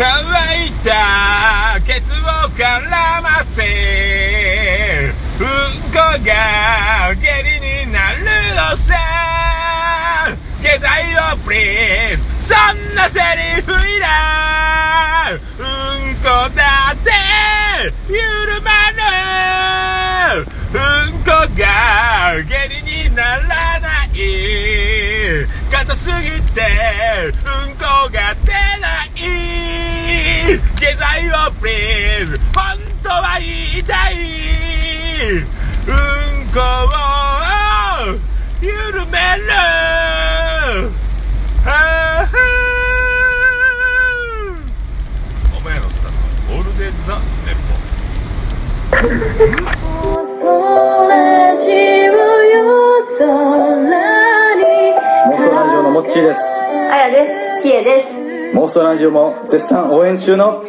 [0.00, 0.08] 乾
[0.66, 2.16] いたケツを
[2.56, 2.88] 絡
[3.20, 5.44] ませうん
[5.90, 8.24] こが下痢になる
[8.54, 8.94] のさ。
[10.62, 15.34] 下剤をプリーズそんなセリフいらん。
[15.34, 15.38] う
[16.14, 17.10] んこだって
[18.08, 20.46] 緩まぬ。
[20.72, 25.46] うんこが下痢にならない。
[25.70, 26.62] 硬すぎて
[27.44, 29.09] うんこが出ない。
[29.20, 33.70] 下剤をプリーズ本当は言い。
[33.90, 34.14] たい
[35.38, 35.44] うん
[36.52, 36.92] こを
[38.60, 39.50] 緩める。
[41.64, 41.66] は
[42.22, 42.30] あ
[45.56, 45.96] お前のさ
[46.48, 47.72] オールデイズ・ザ・ネポ
[48.92, 49.02] 空
[51.56, 51.62] し
[52.10, 52.12] を
[52.44, 52.58] 夜
[53.18, 53.20] 空
[54.56, 54.62] に
[55.26, 56.40] モンストラジオのモッチーです。
[56.90, 57.62] あやです。
[57.62, 58.29] ちえです。
[58.52, 60.64] モンストラジオも絶賛応援中の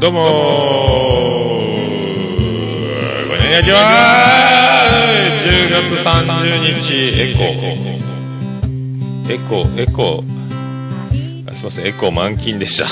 [0.00, 1.78] どうもー。
[3.28, 3.76] こんにちは。
[5.44, 7.44] 10月30日エコ
[9.30, 10.24] エコエコ
[11.46, 12.86] あすいませんエコ満勤でした。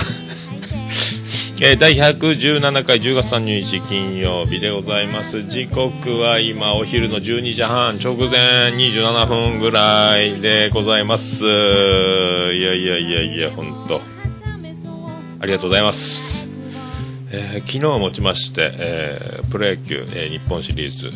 [1.64, 5.44] えー第117回10月30日金曜日でございます。
[5.44, 11.46] 時刻は今お昼の12時半直前27分ぐらいでございます。
[11.46, 14.02] いやいやいやいや本当
[15.40, 16.27] ありがとうございます。
[17.30, 21.10] えー昨日をもちまして、えープロ野球、えー日本シリーズ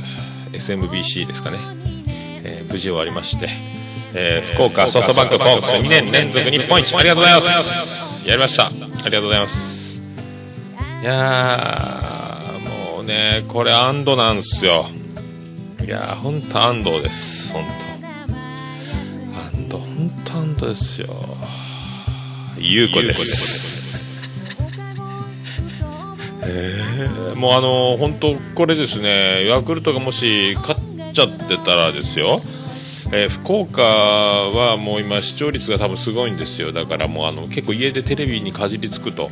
[0.52, 1.58] SMBC ですかね、
[2.44, 3.48] えー無事終わりまして、
[4.14, 8.28] えー福岡ソフトバンクホークス2年連続日本一ありがとうございます。
[8.28, 8.66] やりました。
[8.66, 10.02] ありがとうございます。
[11.02, 14.86] いやーもうねこれ安堵なんすよ。
[15.84, 17.52] いやーほんと安堵です。
[17.52, 21.08] ほんと安堵ほんと安堵ですよ。
[22.58, 23.51] ゆうこです
[27.36, 32.40] もうあの本当これですねヤクルトがもし勝っちゃってたらですよ、
[33.12, 36.72] えー福岡はもう今視聴率が多分すごいんですよ。
[36.72, 39.30] だからもうあの結構家でテレビにかじりつくと。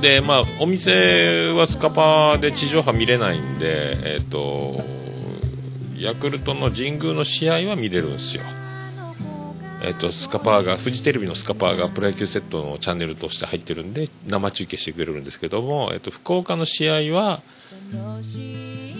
[0.00, 4.76] でまあお店はスカパーで地上波見れないんでえっ、と
[5.96, 8.42] ヤクルトの神宮の試合は見れるんですよ。
[9.82, 17.42] えっと、スカパーがフジテレビのスカパーがプロ野球セットのチャンネルとして入ってるんで生中継してくれるんですけども、えっと、福岡の試合は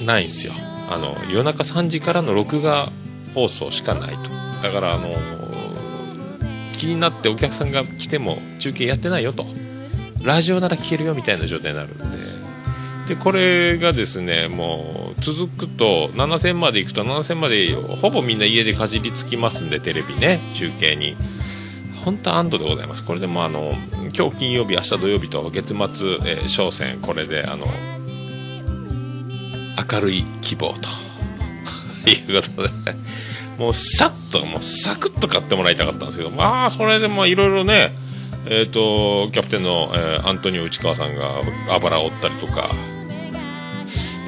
[0.05, 0.53] ないんですよ。
[0.89, 2.91] あの夜中3時からの録画
[3.35, 4.31] 放送しかないと。
[4.63, 5.15] だからあの
[6.73, 9.47] 気になってお客さんが来ても中継やってないよと。
[10.23, 12.46] ラジオなら聞けるよみたいな状態になるんで。
[13.07, 21.17] でこれがですねもう続くと7000まで行くと7000までほぼみんな家でかじりつきますんでテレビね中継に。
[22.05, 23.05] 本当安堵でございます。
[23.05, 23.73] これでもあの
[24.17, 27.67] 今日金曜日明日土曜日と月末、えー商戦これであの
[29.93, 30.89] 明るい希望と。
[32.09, 32.71] いうことで
[33.59, 37.93] もうさっともうサクッと買ってもらいたかったんですけどまあそれでもいろいろね
[38.49, 42.71] えー、とキャプテンの、えーアントニオ内川さんがあばらを折ったりとか、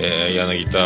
[0.00, 0.78] えー柳田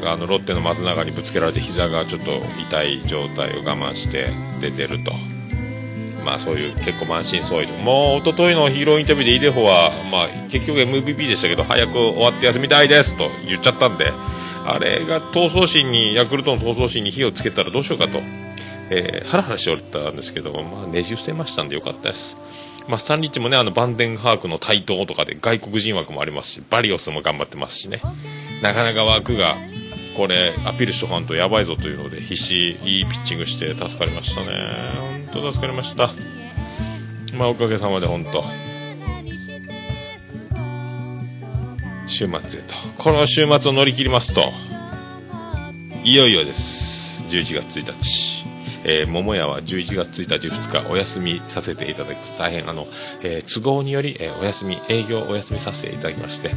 [0.00, 4.28] があのロッテの松永にぶつけられて膝がちょっと痛い状態を我慢して
[4.60, 5.12] 出てると。
[6.24, 14.12] まあそういう結構満身創痍もう一昨日のヒーローインタビューでイデホは、まあ、結局 MVP でしたけど早く終わって休みたいですと言っちゃったんで
[14.66, 18.18] あれが闘争心にヤクルトの闘争心に火をつけたらどうしようかと、
[18.90, 22.36] えーハラハラしておったんですけど、まあ、ねじ伏せましたんでよかったです、
[22.88, 28.00] まあ、スタンリッチもねあのバンデンハークの台頭とかで外国人枠もありますしバリオスも頑張ってますしね。
[28.62, 29.56] なかなか枠が
[30.16, 34.48] これアピールしとかんとやばいぞというので必死いいピッチングして助かりましたね。
[35.30, 36.10] 本当助かりました。
[37.36, 38.42] まあおかげさまで本当。
[42.06, 42.74] 週末へと。
[42.96, 44.40] この週末を乗り切りますと
[46.02, 47.22] いよいよです。
[47.28, 48.37] 11月1日。
[48.84, 52.38] えー桃屋は11月1日2日お休みさせていただきます。
[52.38, 52.86] 大変あの、
[53.22, 56.50] えー都合により、えーお休み営業お休みさせていただきまして、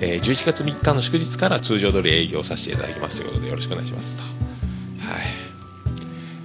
[0.00, 4.22] えー11月3日の祝日から通常通り営業させていただきますということでよろしくお願いしますと。
[4.22, 4.32] はい。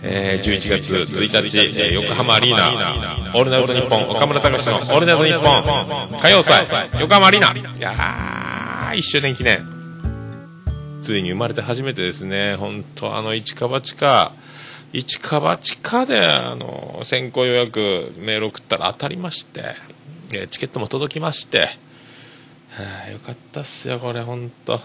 [0.03, 6.65] えー、11月1日、えー横浜アリーナ、オールナイトニッポン、岡村隆史のオールナイトニッポン、歌謡祭、
[7.01, 7.47] 横浜アリーナ。
[7.51, 9.65] いやー、1周年記念。
[11.01, 14.33] ついに生まれて初めてですね、本当あの、市川地下、
[14.93, 19.75] 市川地下で、あの、先行予約メール送ったら当たりまして、
[20.33, 21.67] えチケットも届きまして、は
[23.07, 24.79] あ、よかったっすよ、これ、本当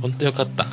[0.00, 0.66] 本当よかった。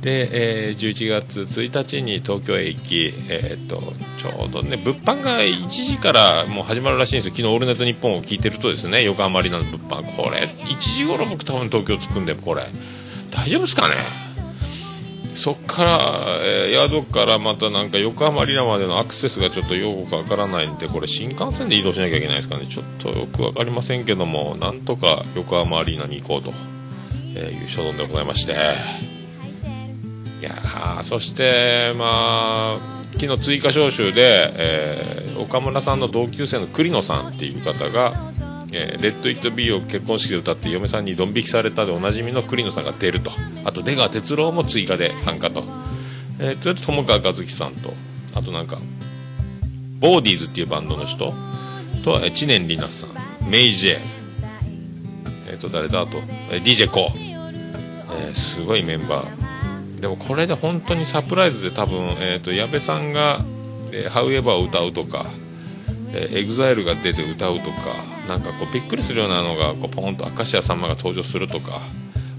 [0.00, 7.30] で、えー11月1日に東京へ行き、えー、とちょうどね物販が1時からもう始まるらしいんですよ。
[7.34, 10.16] 昨日「オールナイトニッポン」を聞いてるとですね横浜アリナの物販。
[10.16, 12.62] これ1時頃僕多分東京着くんでこれ。
[13.30, 14.25] 大丈夫ですかね？
[15.36, 15.98] そっから、
[16.40, 22.66] えー宿からまたなんか横浜アリーナまでのアクセスがちょっとよくわからないんでこれ新幹線で移動しなきゃいけないですかね。
[22.66, 26.50] ちょっとよくわかりませんけどもなんとか横浜アリーナに行こうと、
[27.34, 28.52] えーいう所存でございまして。
[30.40, 32.78] いやーそしてまあ
[33.18, 38.32] 昨日追加招集で、えー岡村さんの同級生の栗野さんっていう方が
[38.78, 43.32] 「えーレッド・イット・ビー」を結婚式で歌って嫁さんにドン引きされたでおなじみの栗野さんが出ると。
[43.64, 45.64] あと出川哲朗も追加で参加と,、
[46.38, 47.94] えー、それと友川一樹さんと。
[48.34, 48.78] あとなんか
[49.98, 51.32] ボーディーズっていうバンドの人。
[52.04, 53.50] とえー知念里奈さん。
[53.50, 53.98] メイジェ
[55.48, 56.02] えっ、と誰だ？
[56.02, 56.18] あと、
[56.50, 57.06] えー DJ コ。
[57.06, 60.00] ー、えすごいメンバー。
[60.00, 63.40] でもこれで本当にサプライズで多分、えー、と矢部さんが
[63.92, 65.24] 「えー、However」を歌うとか、
[66.12, 68.15] えー、EXILE が出て歌うとか。
[68.28, 71.80] なんかこうびっくりするようなのがこうポンと明石家さんまが登場するとか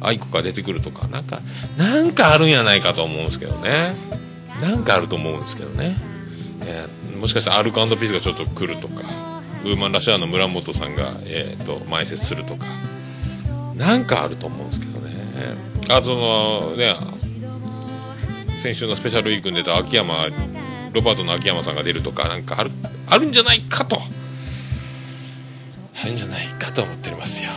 [0.01, 1.39] 愛子が出てくるとかなんか
[1.77, 3.95] なんかあるんやないかと思うんですけどね。
[4.61, 5.95] なんかあると思うんですけどね、
[6.65, 12.65] えーもしかしたらアルコピースがちょっと来るとかウーマンラッシアの村本さんが、えー、と前説するとか
[13.75, 15.17] なんかあると思うんですけどね。
[15.89, 16.95] あとそのね
[18.59, 20.27] 先週のスペシャルウィークに出た秋山
[20.93, 22.71] ロバートの秋山さんが出るとかなんかある
[23.07, 23.99] あるんじゃないかと
[26.01, 27.49] あるんじゃないかと思っておりますよ。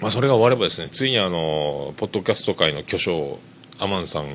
[0.00, 3.38] まあそれが終わればですねついにあのポッドキャスト界の巨匠
[3.80, 4.28] アマンさん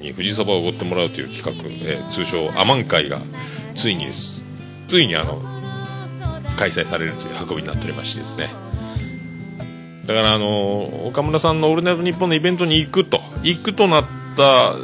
[0.00, 3.18] に富士そばをおごってもらうという企画、えー通称アマン会が
[3.74, 4.42] ついにです
[4.86, 5.40] ついにあの
[6.56, 8.48] 開催されるという運びになっておりましてですね。
[10.06, 14.04] だからあの岡村さんの「オールナイトニッポン」のイベントに行くと行くとなっ
[14.36, 14.74] た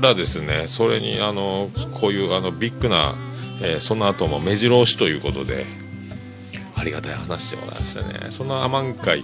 [0.00, 1.70] らですねそれにあの
[2.00, 3.14] こういうあのビッグな、
[3.62, 5.66] えーその後も目白押しということで
[6.74, 8.30] ありがたい話でございましたね。
[8.30, 9.22] そのアマン会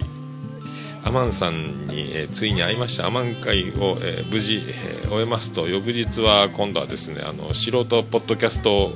[1.03, 3.07] アマンさんに、えーついに会いました。
[3.07, 8.91] アマン会を、えー無事、えー終えますと翌日は今度はですねあの素人ポッドキャスト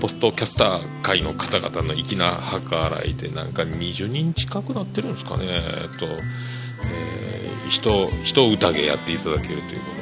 [0.00, 2.38] ポストキャスター界の方々の粋な
[2.68, 10.01] 計らいでなんか20人近くなってるんですかねえっと、えー人人宴やっていただけるということで。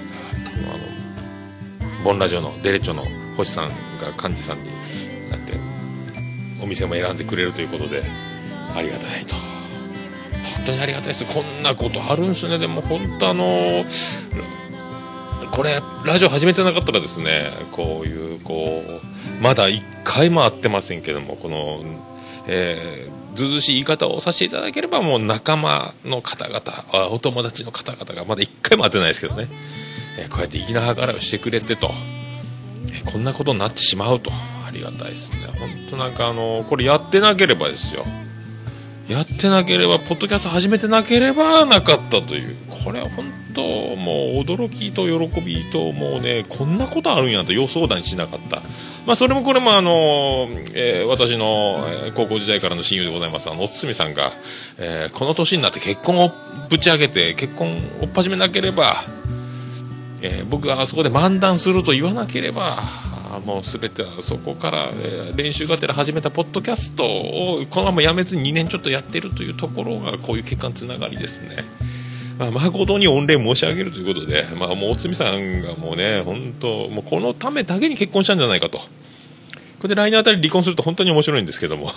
[2.05, 3.05] ボンラジオのデレッチョの
[3.37, 3.75] 星さんが
[4.17, 4.71] 幹事さんに
[5.31, 5.53] なって
[6.63, 8.03] お店も選んでくれるということで
[8.75, 9.35] ありがたいと。
[10.57, 11.25] 本当にありがたいです。
[11.27, 12.59] こんなことあるんですね。
[12.59, 13.85] でも本当あの
[15.53, 21.81] これラジオ始めてなかったらですねこういうこうまだ1回も会ってませんけどもこの
[22.47, 29.49] えーずうずしい言い方をさせていただければもう仲間の方々お友達の方々がまだ1回も会ってないですけどね、
[30.21, 31.91] えこうやって粋な計らいをしてくれてと、
[32.93, 34.31] えこんなことになってしまうと。
[34.67, 35.39] ありがたいですね。
[35.59, 38.05] 本当なんかあのこれやってなければですよ。
[39.09, 42.57] やってなければポッドキャスト始めてなければなかったという。
[42.85, 48.63] これは本当もう驚きと喜びともうねこんなことあるんやと予想だにしなかった。
[49.07, 54.31] まあそれもこれもあの、えー私のえ高校時代からの親友でございますあのおつみさんが、
[54.79, 56.31] えーこの年になって結婚を
[56.69, 58.95] ぶち上げて結婚を始めなければ
[60.23, 62.79] えー僕があそこで漫談すると言わなければ
[63.45, 71.57] もう全てはそこから、えー練習がてら始めたポッドキャストをこのままやめずに2年ちょっとやってるというところがこういう結果につながりですね。
[72.39, 78.79] まあ、誠に御礼申し上げるということで、まあ、もうおつみさんがもうね、本当、もうこのためだけに結婚したんじゃないかと。
[78.79, 78.85] こ
[79.85, 81.91] れで来年あたり離婚すると本当に面白いんですけども。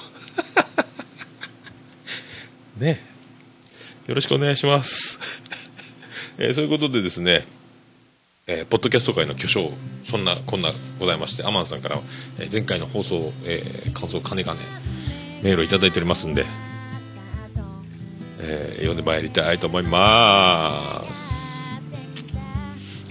[2.77, 2.99] ね
[4.07, 5.19] よろしくお願いします。
[6.37, 7.45] えーそういうことでですね、
[8.45, 9.71] えーポッドキャスト界の巨匠
[10.03, 10.69] そんなこんな
[10.99, 12.01] ございましてアマンさんから、
[12.39, 14.59] えー前回の放送、えー感想かねかね
[15.43, 16.45] メールをいただいておりますんで、
[18.39, 21.69] えー読んでまいりたいと思います、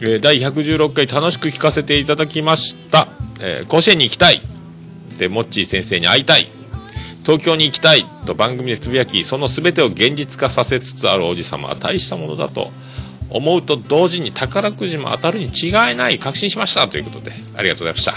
[0.03, 3.09] えー第116回楽しく聞かせていただきました、
[3.41, 4.43] えー甲子園に行きたい。
[5.19, 6.49] でモッチー先生に会いたい。
[7.25, 8.05] 東京に行きたい。
[8.27, 11.69] と番組でつぶやきその全てを現実化させつつあるおじ様。
[11.69, 12.71] は大したものだと。
[13.33, 18.15] 思うと同時に宝くじも当たるに違いない確信しましたということでありがとうございました。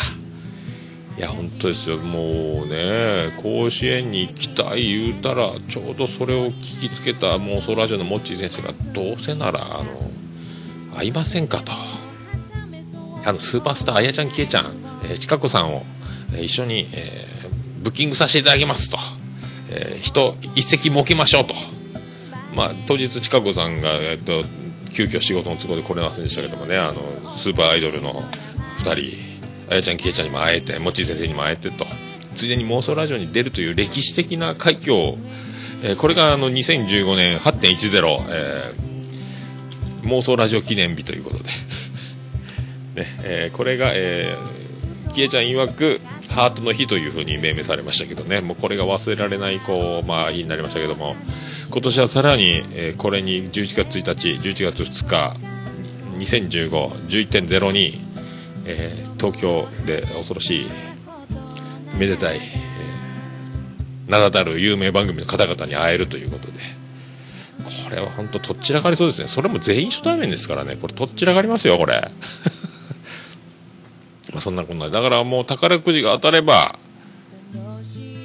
[1.18, 1.98] いや本当ですよ。
[1.98, 9.86] もうね甲子園に行きたい言うたらちょうどそれを聞きつけた妄想ラジオのモッチー先生がどうせならあの
[10.98, 11.72] 会いませんかと。
[13.26, 14.76] あのスーパースターあやちゃんきえちゃん、
[15.10, 15.84] え、ちかこさんを、
[16.36, 17.36] え一緒に、えー
[17.82, 18.98] ブッキングさせていただきますと、
[19.70, 21.56] えー人一席設けましょうと。
[22.56, 24.44] まあ当日ちかこさんが、えっと
[24.96, 26.94] 急遽仕事の都合で来れませんでしたけどもねあの
[27.32, 28.22] スーパーアイドルの
[28.80, 29.36] 2人
[29.70, 31.86] あやちゃんきえちゃんにも会えてもっちー先生にも会えてと。
[32.36, 35.18] ついでに妄想ラジオに出るという歴史的な快挙を、
[35.84, 38.86] えーこれがあの2015年8.10、えー
[40.10, 41.44] 妄想ラジオ記念日ということで、
[43.02, 48.42] ねえーこれが、えー、きえちゃん曰くハートの日というふうに命名されましたけどね。
[48.42, 51.16] もうこれが忘れられないこう、まあ、日になりましたけども。
[51.76, 55.36] 今年はさらに、えーこれに11月1日11月2日
[56.20, 58.00] 2015-11.02、
[58.66, 60.68] えー東京で恐ろしい
[61.98, 66.54] めでたい、えー名だたる有名番組の方々に会えるということで
[67.84, 69.28] これは本当とっちらかりそうですね。
[69.28, 70.78] それも全員初対面ですからね。
[70.78, 71.96] これとっちらかりますよこれ。
[74.32, 74.92] まあそんなこんなで。
[74.92, 76.80] だからもう宝くじが当たれば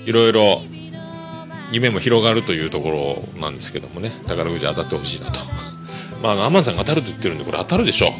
[0.07, 0.62] いろいろ
[1.72, 2.90] 夢も広がるというとこ
[3.34, 4.12] ろなんですけどもね。
[4.26, 5.40] 宝くじ当たってほしいなと。
[6.22, 8.10] まあのアマンさんが当たると言ってるんでこれ当たるでしょう。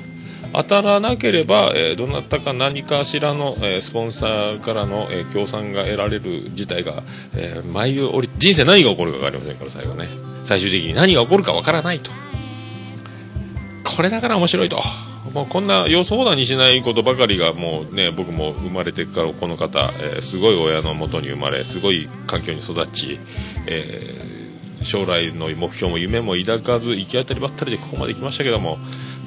[0.53, 7.05] 当たらなければ、えーどなたか何かしらの、えースポンサーからの、え協賛が得られる事態が、
[7.37, 10.09] えー舞い降り人生何が起こるか分かりませんから最後ね。
[10.45, 12.11] 最終的に何が起こるか分からないと。
[13.85, 14.83] これだから面白いと。
[15.33, 23.19] もうこんな予想だにしないことばかりがもうね僕も生まれてからこの方、えーすごい親のもとに生まれすごい環境に育ち、
[23.67, 24.31] えー
[24.83, 28.79] 将来の目標も夢も抱かず行き当たりばったりでここまで来ましたけども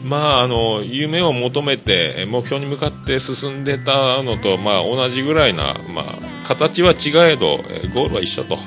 [0.03, 7.57] まああの夢を求めて目標に向かって進んでたのとまあ同じぐらいな、まあ、形は違えど、
[7.93, 8.57] ゴールは一緒と。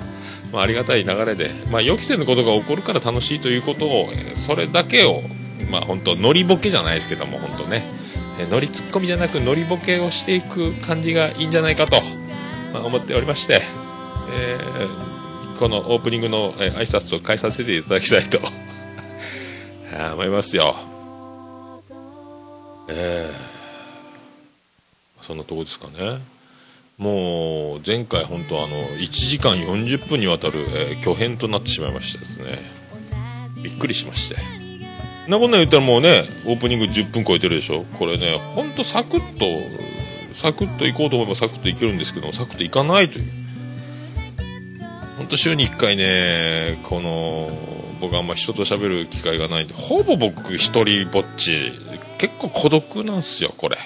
[0.52, 5.22] まあ、ありがたい流れで、まあ、予期せぬことが起こるから楽しいということを、それだけを、
[5.70, 7.84] まあ、本当ノリボケじゃないですけども本当ね、
[8.38, 11.96] えーノリツッコミじゃなくノリボケをしていく感じがいいんじゃないかと、
[12.72, 13.62] まあ、思っておりまして、
[14.32, 15.16] えー
[15.58, 18.38] このオープニングの、えー挨拶を返させていただきたいと
[20.12, 20.76] 思いますよ。
[22.88, 23.46] えー
[25.22, 26.20] そんなとこですかね。
[26.98, 32.58] もう前回本当あの1時間40分にわたる、えー巨編となってしまいましてですね
[33.62, 34.36] びっくりしまして
[35.28, 37.84] なこんなん言ったらもうねオープニング10分超えてるでしょ？
[37.98, 39.46] これねほんとサクッと
[40.34, 43.24] サクッと行こうと思えばサクッと行けるんですけどもサクッと行かないという。
[45.18, 47.48] 本当週に1回ねこの
[48.00, 51.72] 僕あんま人と喋る機会がないんでほぼ僕一人ぼっち
[52.18, 53.78] 結構孤独なんですよこれ。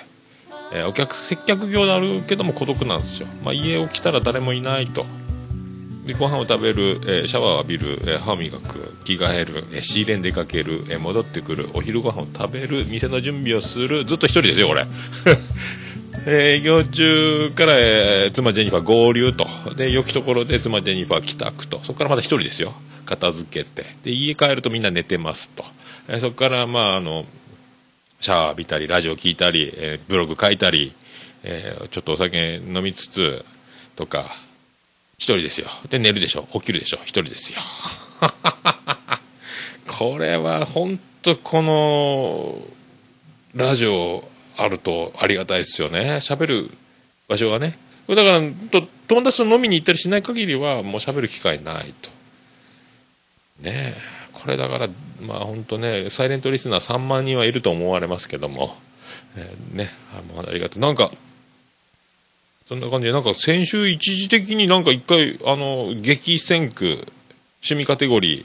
[0.72, 5.06] えーお客接客業であるけども孤独なんですよ、まあ、家を来たら誰もいないと。
[6.12, 14.86] でご飯を食べる、えーシャワーを浴びる、えー歯を磨く着替える、えー仕入れに出かける、えー戻ってくるお昼ご飯を食べる店の準備をするずっと一人ですよこれ。
[16.26, 19.46] 営業中から、えー妻ジェニファー合流と。
[19.76, 21.80] で良きところで妻ジェニファー帰宅と。
[21.84, 22.74] そこからまた一人ですよ。
[23.06, 23.88] 片付けて。
[24.02, 25.64] で家帰るとみんな寝てますと、
[26.08, 27.24] えーそこからまああの
[28.18, 30.92] シャワー浴びたりラジオ聞いたり、えーブログ書いたり、
[31.44, 33.44] えーちょっとお酒飲みつつ
[33.96, 34.24] とか
[35.20, 35.68] 一人ですよ。
[35.90, 36.48] で寝るでしょ。
[36.54, 36.98] 起きるでしょ。
[37.02, 37.58] 一人ですよ。
[39.86, 42.58] これは本当この
[43.54, 46.16] ラジオあるとありがたいですよね。
[46.22, 46.70] 喋る
[47.28, 47.78] 場所がね。
[48.08, 52.10] だからと友達と飲みに行ったりしない限りはもう喋る機会ないと。
[53.60, 53.94] ねえ。
[54.32, 54.88] これだから
[55.20, 58.74] まあ本当ねサイレントリスナー3万人はいると思われますけども、
[59.36, 59.90] えーね。
[60.16, 60.80] あもうありがとう。
[60.80, 61.10] なんか
[62.70, 67.04] そんな感じでなんか先週一時的になんか一回あの激戦区
[67.64, 68.44] 趣味カテゴリー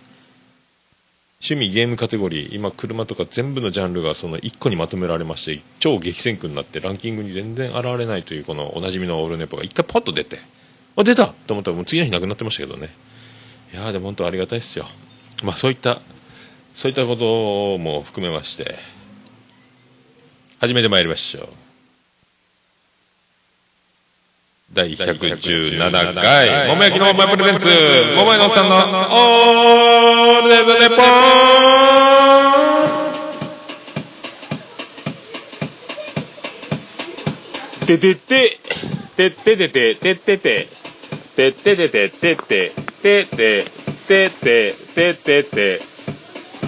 [1.34, 10.40] 趣味ゲームカテゴリー今車とか全部のジャンルがその1個にまとめられまして超激戦区になってランキングに全然現れないというこのおなじみのオールネポが一回パッと出て
[10.96, 11.28] あ出た!
[11.28, 12.90] と思ったらもう次の日なくなってましたけどね。
[13.74, 14.88] いやーでも本当ありがたいですよ。
[15.44, 16.02] まあそういった
[16.74, 18.76] そういったことも含めまして
[20.60, 21.65] 始めてまいりましょう。
[24.74, 26.68] 第117回。
[26.68, 27.68] 桃焼きの桃屋プレゼンツ。
[28.18, 28.76] 桃屋のおっさんの。
[28.76, 31.04] オールデイズネポ
[37.86, 38.60] ててて、
[39.16, 40.68] てっててて、てってて、
[41.36, 43.66] てっててて、てって、てって、
[44.08, 45.80] てって、てってて、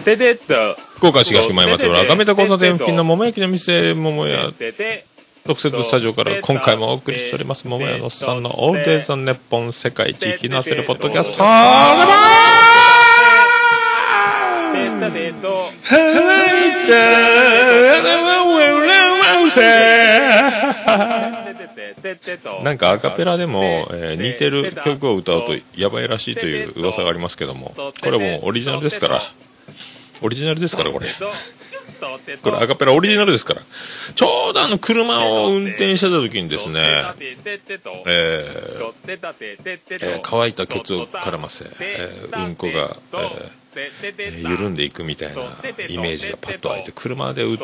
[0.06, 4.52] ててっと、福岡市東区前松原赤目田交差点付近の桃焼きの店桃屋。
[4.52, 5.07] てて
[5.48, 11.44] 特設スタジオから今回もお送りしております桃屋のおっさんのオールデイズ・ネッポン世界一引き出せるポッドキャスト。
[22.64, 29.22] なんかアカペラでも、えー似てる曲を歌うとやばいらしいという噂がありますけどもこれもオリジナルですから。
[30.22, 31.08] オリジナルですからこれ。
[32.42, 33.62] これアカペラオリジナルですから。
[34.16, 37.38] ちょうどあの車を運転してた時にですねえー
[38.06, 43.52] えー乾いたケツを絡ませ、えーうんこが、えーえー
[44.42, 45.42] 緩んでいくみたいな
[45.90, 47.58] イメージがパッと湧いて車でう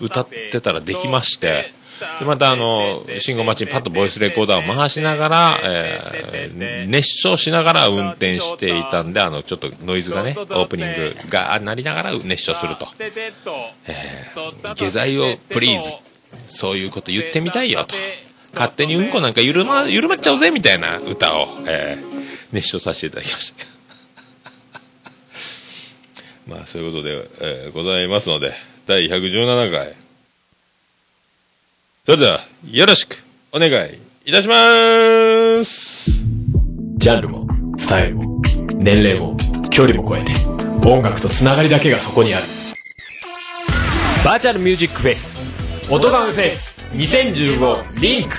[0.00, 1.72] 歌ってたらできまして
[2.20, 15.98] でまたあの信号待ちにパッとボイスレコーダーを回しながら、えー熱唱しながら運転していたんであのちょっとノイズがねオープニングが鳴りながら熱唱すると、えー下剤をプリーズ
[16.46, 17.94] そういうこと言ってみたいよと。
[18.54, 22.18] 勝手にうんこなんか緩ま緩まっちゃうぜみたいな歌を、えー
[22.52, 23.77] 熱唱させていただきました
[26.48, 28.52] まあそういうことで、えーございますので
[28.86, 29.94] 第117回
[32.04, 32.40] それでは
[32.70, 36.10] よろしくお願いいたします
[36.96, 38.42] ジャンルも、スタイルも、
[38.74, 39.36] 年齢も、
[39.70, 40.32] 距離も超えて、
[40.88, 42.44] 音楽とつながりだけがそこにある。
[44.24, 45.42] バーチャルミュージックフェス、
[45.88, 48.36] 音ガメフェス2015リンク。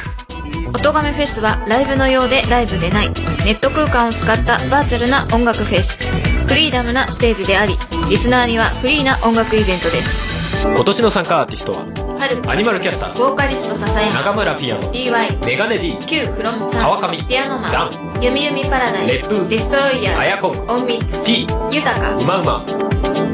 [0.74, 3.14] 音亀フェスはライブのようでライブでないネ
[3.54, 7.78] ット空間を使ったバーチャルな音楽フェスフリーダムなステージであり
[8.10, 22.66] リスナーにはフリーな音楽イベントです今年の参加アーティストは、春アニマルキャスターズ、ボーカリスト笹山中村ピアノ、DY メガネ D、Q フロムさん川上ピアノマダンゆみゆみパラダイレップスデストロイヤーあやこオンミツ T、豊かうまうま。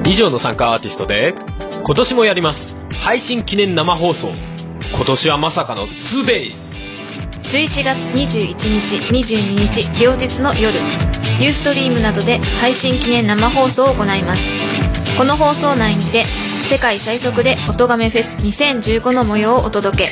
[0.06, 1.34] 以上の参加アーティストで、
[1.86, 2.78] 今年もやります。
[3.00, 4.30] 配信記念生放送。
[4.94, 6.76] 今年はまさかの 2days。
[7.44, 10.78] 11月21日22日両日の夜
[11.40, 14.52] ユーストリームなどで配信記念生放送を行います
[15.18, 20.10] この放送内にて世界最速で音亀フェス2015の模様をお届け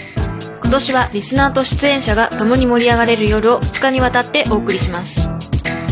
[0.61, 5.29] 今年はリスナーと出演者が共に盛り上がれる夜を2日にわたってお送りします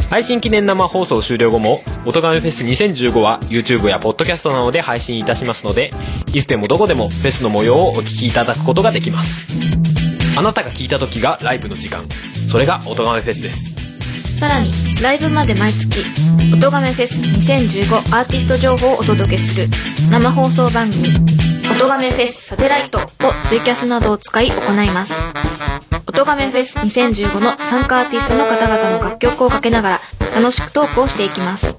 [0.09, 5.91] 配信記念生放送終了後も、音ガメフェス2015は YouTube や Podcast などで配信いたしますので、
[6.33, 9.47] いつでもどこでもフェスの模様をお聞きいただくことができます。
[10.37, 12.03] あなたが聞いた時がライブの時間。
[12.49, 13.70] それが音ガメフェスです。
[14.41, 14.71] さらに
[15.03, 16.03] ライブまで毎月
[16.51, 19.67] 「音亀フェス2015アーティスト情報をお届けする
[20.09, 21.09] 生放送番組
[21.69, 25.23] 「音亀フェスサテライト」をツイキャスなどを使い行います
[26.07, 30.01] 音亀フェス2015の参加アーティストの方々の楽曲をかけながら
[30.33, 31.77] 楽しくトークをしていきます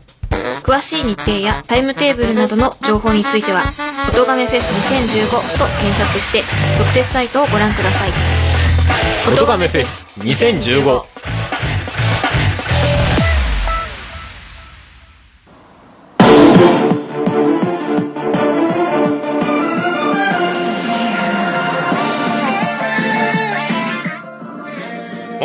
[0.63, 3.65] 詳しい日程やタイムテーブルなどの情報については
[4.15, 6.45] 「音亀フェス2015」と検索して
[6.79, 8.13] 特設サイトをご覧ください
[9.27, 11.42] 音ガメフェス2015。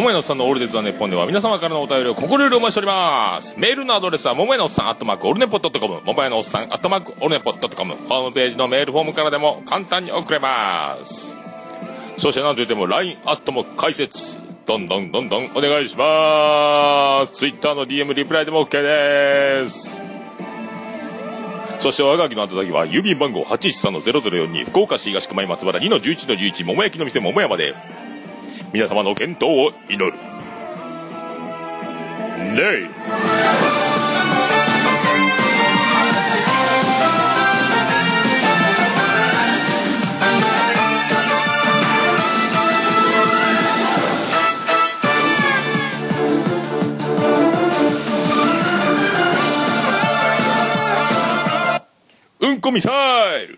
[0.07, 3.59] 桃屋のさんのオールデイズ・ザ・ネポンでは皆様からのお便りを心よりお待ちしております。
[3.59, 11.35] メールのアドレスは、桃屋のおっさん、アットマーク、オルネポットコム、桃屋のおっさん、アットマーク、オルネポットコム、ホームページのメールフォームからでも簡単に送れます。
[12.15, 14.37] そして何といっても LINE アットも開設。
[14.65, 17.35] どんどんどんどんお願いします。
[17.35, 19.99] Twitter の DM リプライでも OK です。
[21.81, 27.75] そしておはがきの宛先は郵便番号813-0042福岡市東区前松原2-11-11桃焼きの店桃屋まで
[28.73, 30.13] 皆様の健闘を祈る。
[32.55, 32.87] レイ
[52.39, 52.91] うんこミサ
[53.37, 53.56] イル。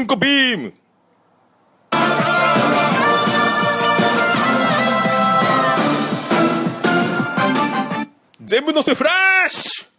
[0.00, 0.72] んこビーム。
[8.40, 9.10] 全部乗せフラ
[9.46, 9.90] ッシュ。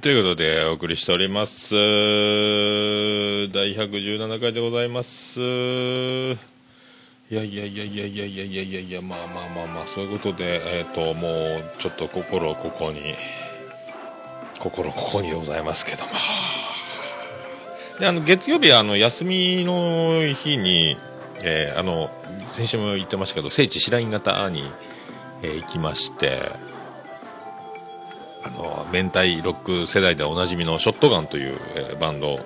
[0.00, 1.74] ということでお送りしております。
[1.74, 1.80] 第
[3.74, 6.59] 117回でございます。
[7.30, 13.14] いやいやいやいやいやいやいやいやいやまあまあまあまあそういうことでえっ、ともうちょっと心ここに
[14.58, 16.10] 心ここにございますけども
[18.00, 20.96] であの月曜日あの休みの日に、
[21.44, 22.10] えーあの
[22.46, 24.64] 先週も言ってましたけど聖地白銀型に、
[25.42, 26.50] えー行きまして
[28.44, 32.40] あの明太ロック世代でおなじみのショットガンという、えーバンド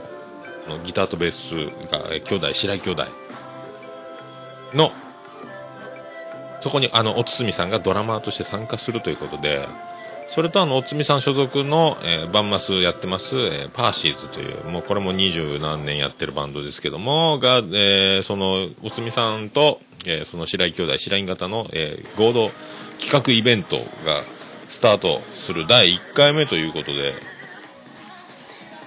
[0.68, 3.23] のギターとベースが、えー兄弟白井兄弟
[4.74, 4.90] の
[6.60, 9.68] そこにあのおつみさんがドラマーとして参加するということで
[10.30, 22.50] それとあのおつみさん所属の、えーバンマスやってます、えーパーシーズというもうこれも二十何年やってるバンドですけどもが、えーそのおつみさんと、えーその白井兄弟白井型の、えー合同
[22.98, 24.22] 企画イベントが
[24.68, 27.12] スタートする第1回目ということで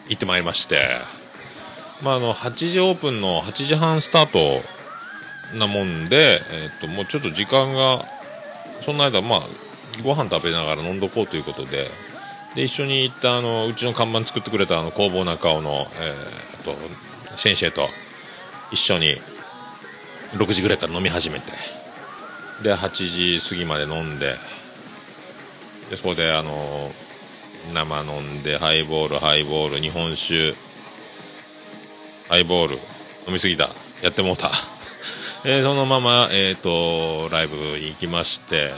[0.10, 0.80] 行ってまいりまして、
[2.02, 4.62] まあ、あの8時オープンの8時半スタート
[5.54, 8.04] なもんで、えっともうちょっと時間が
[8.82, 9.42] その間、まあ、
[10.04, 11.90] ご飯食べながら飲んどこうということで
[12.56, 16.76] で一緒に行ったあのうちの看板作ってくれたあの工房中尾の、えー、と
[17.38, 17.90] 先生と
[18.72, 19.18] 一緒に
[20.34, 21.52] 6時ぐらいから飲み始めて
[22.64, 24.36] で8時過ぎまで飲んで
[25.90, 26.92] でそこであの
[27.74, 30.54] 生飲んでハイボールハイボール日本酒
[32.30, 32.76] ハイボール
[33.28, 33.70] 飲みすぎた
[34.02, 34.52] やってもうた。
[35.50, 38.70] えーそのまま、えー、とライブに行きまして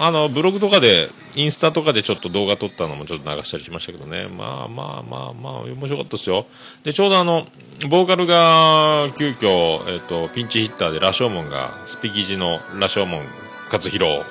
[0.00, 4.26] あのブログとかでインスタとかでちょっと動画撮ったのもちょっと流したりしましたけどね。
[4.26, 6.46] まあまあまあまあ面白かったですよ。
[6.82, 7.46] でちょうどあの
[7.88, 9.48] ボーカルが急遽、
[9.88, 13.22] えー、とピンチヒッターで羅生門がスピキジの羅生門
[13.70, 14.24] 勝弘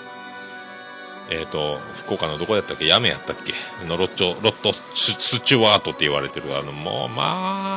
[1.31, 2.91] えー、と福岡のどこやったっけ？
[2.91, 3.53] 八女やったっけ？
[3.87, 7.23] のロッチョロットススチュワートって言われてるあのもうま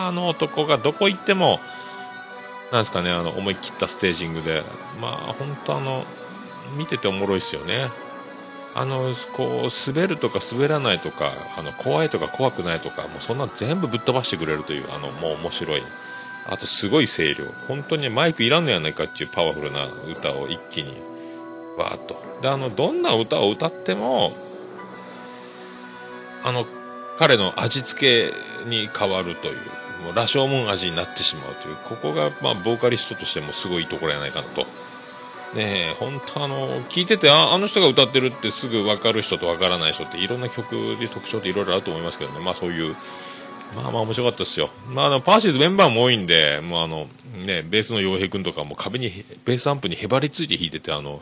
[0.04, 1.60] ああの男がどこ行っても
[2.72, 4.62] なんですかねあの思い切ったステージングで。
[5.00, 6.04] まあ本当あの
[6.76, 7.88] 見てておもろいですよね。
[8.74, 15.82] あのこう滑るとか滑らないとかあの怖いとか怖くないとかもうそんな全部ぶっ飛ばしてくれるというあのもう面白い。
[16.46, 17.44] あとすごい声量。
[17.66, 20.94] 本当にマイクいらんのやないかっていうパワフルな歌を一気に。
[21.76, 22.22] わーっと。
[22.42, 24.34] であのどんな歌を歌っても
[26.42, 26.66] あの
[27.18, 29.77] 彼の味付けに変わるという。
[30.04, 34.62] もう羅生門味になってしまうというここが、まあ、ボーカリストとしてもすごいところやないかなと
[35.54, 42.94] ねえ本当あの聞いててああの人が歌ってるってすぐ分かる人と分からない人っていろんな曲で特徴っていろいろあると思いますけどねまあそういう
[43.74, 44.70] まあまあ面白かったですよ。
[44.88, 47.06] まあ、あの、パーシーズメンバーも多いんで、もうあの、
[47.44, 51.20] ね、ベースの洋平君とかも壁に、ベースアンプにへばりついて弾いてて、あの、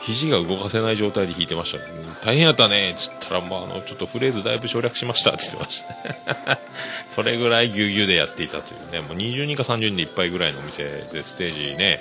[0.00, 1.84] 肘が動かせない状態で弾いてました、ね。
[2.24, 6.60] 大変やったね、つったら、まあ、あの、ちょっとフレーズだいぶ省略しました、って言ってましたね。
[7.10, 12.00] それぐらいぎゅうぎゅうでやっていたというね、もう20人か30人でいっぱいぐらいのお店でステージね、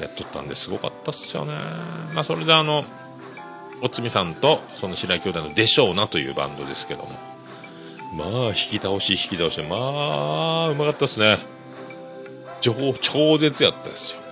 [0.00, 1.54] やっとったんですごかったっすよね。
[2.14, 2.84] まあ、それであの、
[3.82, 7.34] おつみさんと、その白井兄弟のでしょうなというバンドですけども。
[8.16, 11.38] まあ、引き倒し、引き倒し、まあ、うまかったですね。
[12.60, 14.23] 超、超絶やったですよ。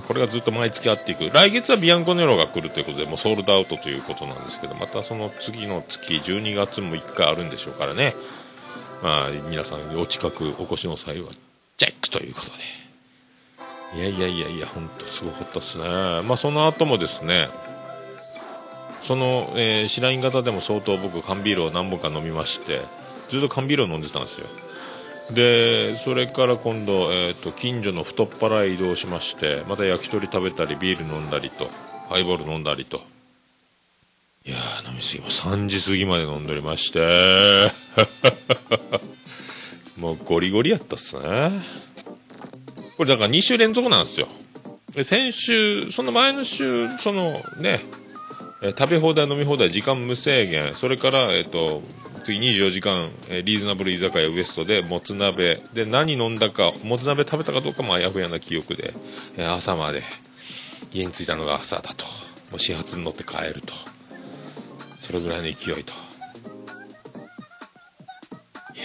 [0.00, 1.28] これがずっと毎月あっていく。
[1.30, 8.14] 来月はビアンコネロが来るということで、もうソールドアウトということなんですけど、またその次の月、12月も1回あるんでしょうからね。
[9.02, 11.30] まあ、皆さん、お近くお越しの際は、
[11.76, 12.52] チェックということで。
[14.00, 15.84] いやいやいやいや、ほんとすごかったですね。
[15.84, 17.48] まあ、その後もですね、
[19.02, 22.80] その、えー、白銀型でも相当僕缶ビールを何本か飲みまして
[23.28, 24.46] ずっと缶ビールを飲んでたんですよ
[25.30, 31.66] でそれから今度、えー、と近所の太っ腹へ移動しましてまた焼き鳥食べたりビール飲んだりと
[32.08, 33.00] ハイボール飲んだりと。
[34.44, 37.70] いやー飲みすぎも3時過ぎまで飲んでおりまして。
[39.96, 41.52] もうゴリゴリやったっすね。
[42.96, 44.28] これだから2週連続なんですよ。
[44.94, 47.80] で先週その前の週そのね
[48.62, 50.74] え食べ放題飲み放題時間無制限。
[50.74, 51.82] それから、えっと
[52.22, 55.60] 次24時間、えリーズナブル居酒屋ウエストでもつ鍋。
[55.72, 58.94] で何飲んだかもつ鍋食べたかどうかもあやふやな記憶で、
[59.36, 60.02] え朝まで
[60.92, 62.04] 家に着いたのが朝だと。
[62.50, 63.74] もう始発に乗って帰ると。
[65.00, 65.92] それぐらいの勢いと。
[68.74, 68.84] いや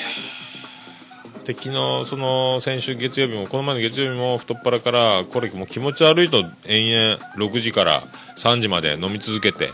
[1.45, 8.03] で昨日その先週月曜日もこの前の月曜日も太っ腹からこれもう気持ち悪いと延々6時から
[8.37, 9.69] 3時まで飲み続けて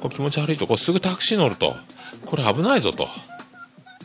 [0.00, 1.76] これ気持ち悪いとこれすぐタクシー乗ると。
[2.30, 3.08] これ危ないぞと。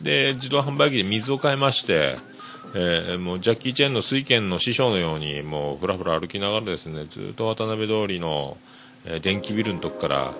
[0.02, 2.16] で自動販売機で水を買いまして、
[2.74, 8.56] えーもうジャッキー・チェンの水拳の師匠のようにもうふらふら歩きながらですねずっと渡辺通りの、
[9.06, 10.34] えー電気ビルのとこから、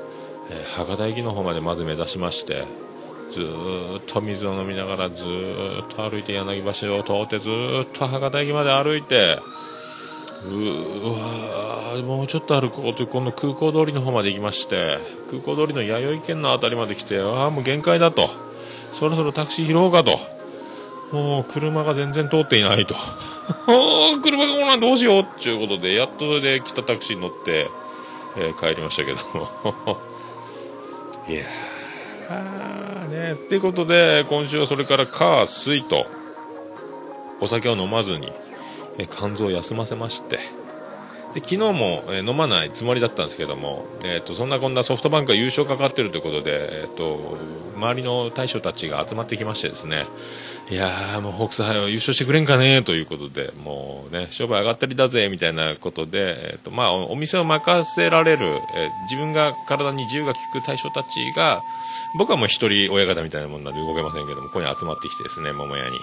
[0.51, 2.65] えー博多駅の方までまず目指しまして
[3.31, 9.39] ずっと水を飲みながらずっと歩いて柳橋を通ってずっと博多駅まで歩いて
[10.49, 14.99] うわもうちょっと歩こうというこの空港通りの方まで行きまして
[15.31, 18.29] 空港通りの弥生県の辺りまで来てああもう限界だと
[18.93, 20.19] そろそろタクシー拾おうかと。
[21.13, 22.95] もう車が全然通っていないと。
[24.23, 27.69] 車が来ないどうしようっていうことで、やっとそれで来たタクシーに乗って、
[28.39, 29.99] えー帰りましたけども。
[31.29, 36.07] いやー、ね、っていうことで、今週はそれから火、水と、
[37.41, 38.33] お酒を飲まずに、
[38.99, 40.39] え肝臓を休ませまして、
[41.37, 47.37] で昨日も、え飲まないつもりだったんですけども、えー、とそんなこんなソフトバンクが優勝かかってるということで、えー、と
[47.77, 50.07] 周りの大将たちが集まってきましてですね
[50.71, 61.61] いやーもうホークス杯は優勝してくれんかねということでもうね商売上がったりだぜみたいなことで、えーとまあ、おお店を任せられる、えー自分が体に自由が利く大将たちが
[62.19, 65.99] 僕はもう一人親方みたいなもんなんで動けませんけどもここに集まってきてですね桃屋に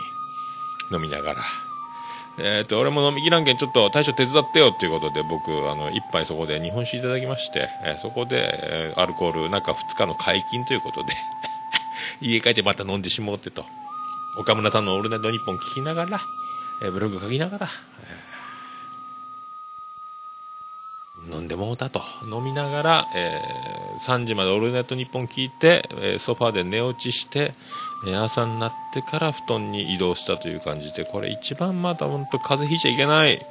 [0.91, 1.72] 飲みながら。
[2.39, 11.13] えー、と俺も飲みきらんけんちょっと大将手伝ってよっていうことで僕あの一杯そこで日本酒いただきまして、えーそこで、えーアルコールなんか2日の解禁ということで
[12.22, 13.65] 家帰ってまた飲んでしもうってと。
[14.36, 16.19] 岡村さんの「オールナイトニッポン」聞きながら、
[16.82, 17.67] えブログ書きながら、
[18.02, 22.01] えー飲んでもうたと。
[22.31, 27.53] 飲みながら、えー3時まで「オールナイトニッポン」聞いて、えーソファーで寝落ちして、
[28.07, 33.45] えー朝になってから布団に移動したという感じでこれ一番まだ本当風邪ひいちゃいけない。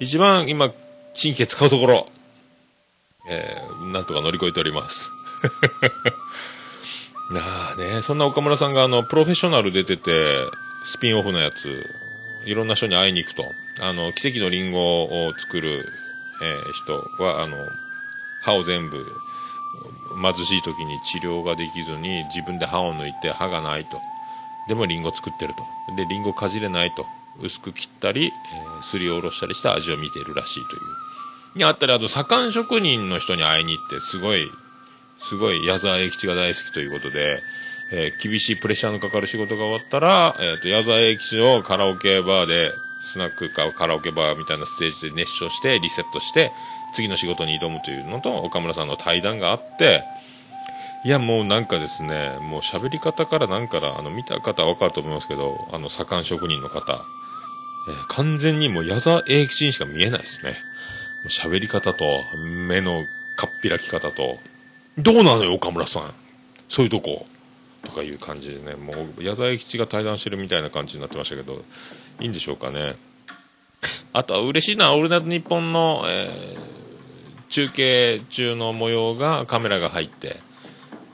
[0.00, 0.70] 一番今
[1.20, 2.06] 神経使うところ、
[3.28, 5.10] えーなんとか乗り越えております。
[7.32, 7.40] な
[7.72, 8.02] あね。
[8.02, 10.36] そんな岡村さんがあのプロフェッショナル出てて
[10.84, 11.84] スピンオフのやつ
[12.46, 13.44] いろんな人に会いに行くと。
[13.80, 15.84] あの奇跡のリンゴを作る、
[16.42, 17.56] えー人はあの
[18.42, 19.04] 歯を全部
[20.22, 24.00] 貧しい時に治療ができずに自分で歯を抜いて歯がないと。
[24.68, 25.64] でもリンゴ作ってると。
[25.96, 27.06] でリンゴかじれないと。
[27.42, 31.58] 薄く切ったり、えーすりおろしたりした味を見ているらしいという。
[31.58, 34.48] にあったりあと左官職人の人に会いに行ってすごい
[35.18, 37.40] すごい矢沢永吉が大好きということで、
[37.92, 42.72] えー厳しいプレッシャーのかかる仕事が終わったら、えー、と矢沢永吉をカラオケバーで
[43.04, 46.52] スナックかカラオケバーみたいなステージで熱唱してリセットして
[46.94, 50.02] 次の仕事に挑むというのと岡村さんの対談があって
[51.04, 57.04] いやもうなんかですねもう喋り方からなんからあの見た方は分かると思いますけどあの左官職人の方、えー
[58.08, 60.54] 完全にもう矢沢永吉にしか見えないですね。
[61.28, 62.04] 喋り方と
[62.66, 63.04] 目の
[63.36, 64.38] かっぴらき方と
[64.98, 66.14] どうなのよ岡村さん
[66.68, 67.26] そういうとこ
[67.84, 71.62] とかいう感じでねもう矢沢永吉が対談してるみたいな感じになってましたけど
[72.20, 72.94] いいんでしょうかね。
[74.12, 76.64] あとは嬉しいのは「オールナイトニッポンの」えー
[77.54, 80.40] 中継中の模様がカメラが入って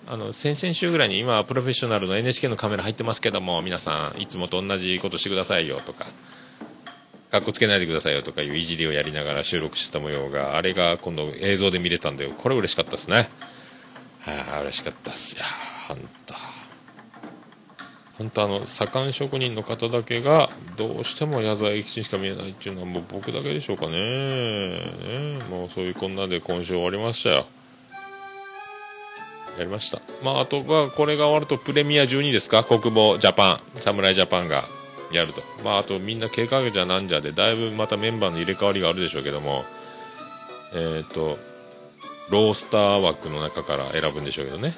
[0.07, 6.07] あの先々週ぐらいに今プロフェッショナルの NHK のカメラ入ってますけども皆さんいつもと同じことしてくださいよとか
[7.31, 13.29] かっこつけないでくださいよとかいういじりをやりながら収録してた模様があれが今度映像で見れたんでこれ嬉しかったですね。
[14.21, 15.37] はあ嬉しかったっす。
[15.37, 16.35] いやー本当
[18.21, 23.97] 本当あの左官職人の方だけがどうしても矢沢永吉にしか見えないっていうのはもう僕だけでしょうかね。
[23.97, 27.47] ねもうそういうこんなで今週終わりましたよ。
[29.57, 30.03] やりました。
[30.23, 32.63] まああとはこれが終わるとプレミア12ですか？
[32.63, 33.81] 国防ジャパン。
[33.81, 34.65] 侍ジャパンが
[35.11, 35.41] やると。
[35.65, 39.65] まああとみんな経過じゃなんじゃでだいぶまたメンバーの入れ替わりがあるでしょうけども。
[40.75, 41.39] えっ、と
[42.29, 44.75] ロースター枠の中から選ぶんでしょうけどね。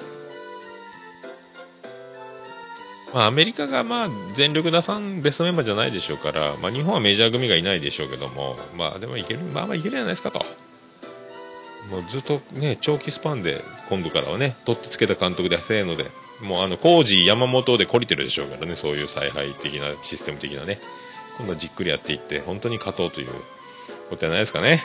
[3.13, 10.39] まあ、アメリカがまあ全力出さんベストメンバーじゃないでしょうから、まあ、日本はメジャー組がいないでしょうけども、まあ、でもいける、まあまあいけるじゃないですかと。
[11.91, 16.09] もうずっとね、長期スパンで今度からはね、取ってつけた監督でせーので、
[16.41, 20.79] もうあの、工事山本で懲りてるでしょうからね、そういう采配的なシステム的なね、
[21.37, 23.27] 今度はじっくりやっていって、本当に勝とうという
[24.09, 24.81] ことじゃないですかね。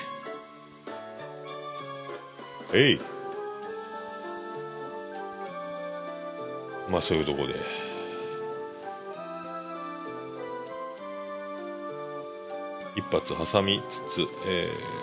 [2.74, 3.00] えい。
[6.90, 7.87] まあそういうとこで。
[12.98, 14.98] 一発挟みつつ、えー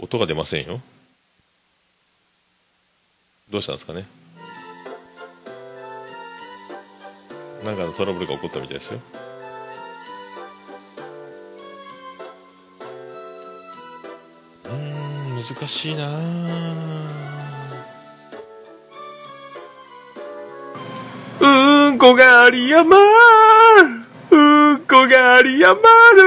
[0.00, 0.80] 音が出ませんよ。
[3.50, 4.06] どうしたんですかね。
[7.64, 9.00] なんかのトラブルが起こったみたいですよ。
[15.38, 16.08] 難しいな。
[21.40, 22.96] うんこがありやま
[24.32, 24.36] う
[24.74, 25.80] んこがありやま
[26.16, 26.22] る。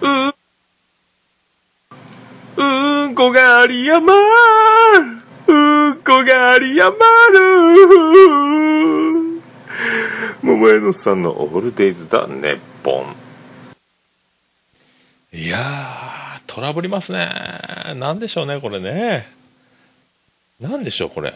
[0.00, 0.34] うん。
[2.56, 4.12] うんここがり山
[5.46, 8.47] うんこがり山る。
[10.58, 13.14] 桃江のさんのオールデイズだねポン
[15.32, 17.28] いやー、トラブりますね。
[17.94, 19.24] なんでしょうね、これね。
[20.58, 21.32] なんでしょう、これ。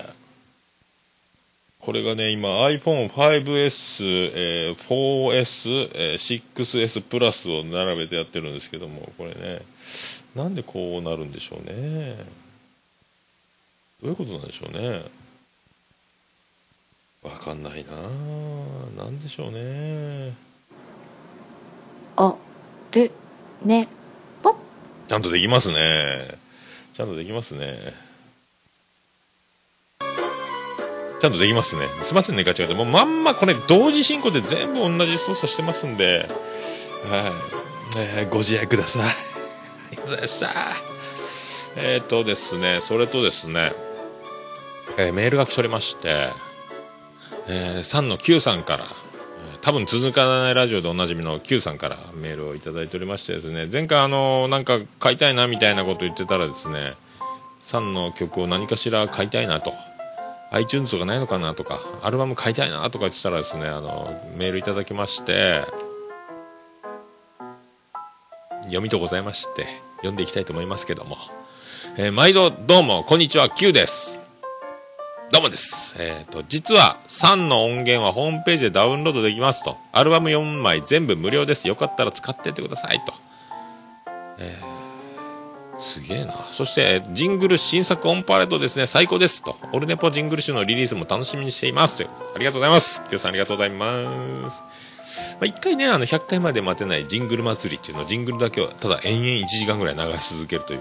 [1.78, 9.62] これがね、今 iPhone5S、えー 4S、えー 6S プラスを並べてやってるんですけども、これね、
[10.34, 12.16] なんでこうなるんでしょうね。
[14.02, 15.21] どういうことなんでしょうね。
[17.22, 20.52] わかんないなぁなんでしょうね。
[23.64, 23.88] ね、
[24.42, 24.54] ぽっ。
[25.08, 26.36] ちゃんとできますね。
[26.94, 27.92] ちゃんとできますね。
[31.20, 31.86] ちゃんとできますね。
[32.02, 32.84] すいませんね、ガチャガチャ。
[32.84, 36.28] もうまんまこれ同時進行で全部同じ操作してますんで、はい。
[37.98, 39.02] えーご自愛ください。
[39.02, 39.06] あ
[39.92, 40.50] りがとうございました。
[41.76, 43.72] えっ、とですね、それとですね、
[44.98, 46.30] えーメールが来ておりまして、
[47.48, 48.84] えー、3の Q さんから、
[49.62, 56.94] 多分続かないラジオでおなじみの Q さんからメールをいただいておりましてですね前回あのなんか買いたいなみたいなこと言ってたらですね
[57.60, 59.72] 3の曲を何かしら買いたいなと
[60.50, 65.62] iTunes とかないのかなとかアルバム買いたいなとか言ってたらですねあのメールいただきまして
[68.64, 69.66] 読みとございまして
[69.98, 71.16] 読んでいきたいと思いますけども、
[71.96, 74.21] えー毎度どうもこんにちは Q です。
[75.32, 75.96] どうもです。
[75.98, 79.78] えっ、と、実は3の音源はホームページでダウンロードできますと。
[79.90, 81.66] アルバム4枚全部無料です。
[81.66, 83.14] よかったら使ってってくださいと。
[84.38, 84.82] えー
[85.78, 86.32] すげえな。
[86.50, 88.86] そして、ジングル新作オンパレードですね。
[88.86, 89.56] 最高ですと。
[89.72, 92.10] オルネポジングル集のリリースも楽しみにしていますという。
[92.36, 93.02] ありがとうございます。
[93.08, 94.60] きよさんありがとうございます。
[94.60, 100.80] まあ、一回ね、あの、100回まで待てないジングル祭りっていうのをジングルだけをただ延々1時間ぐらい流し続けるという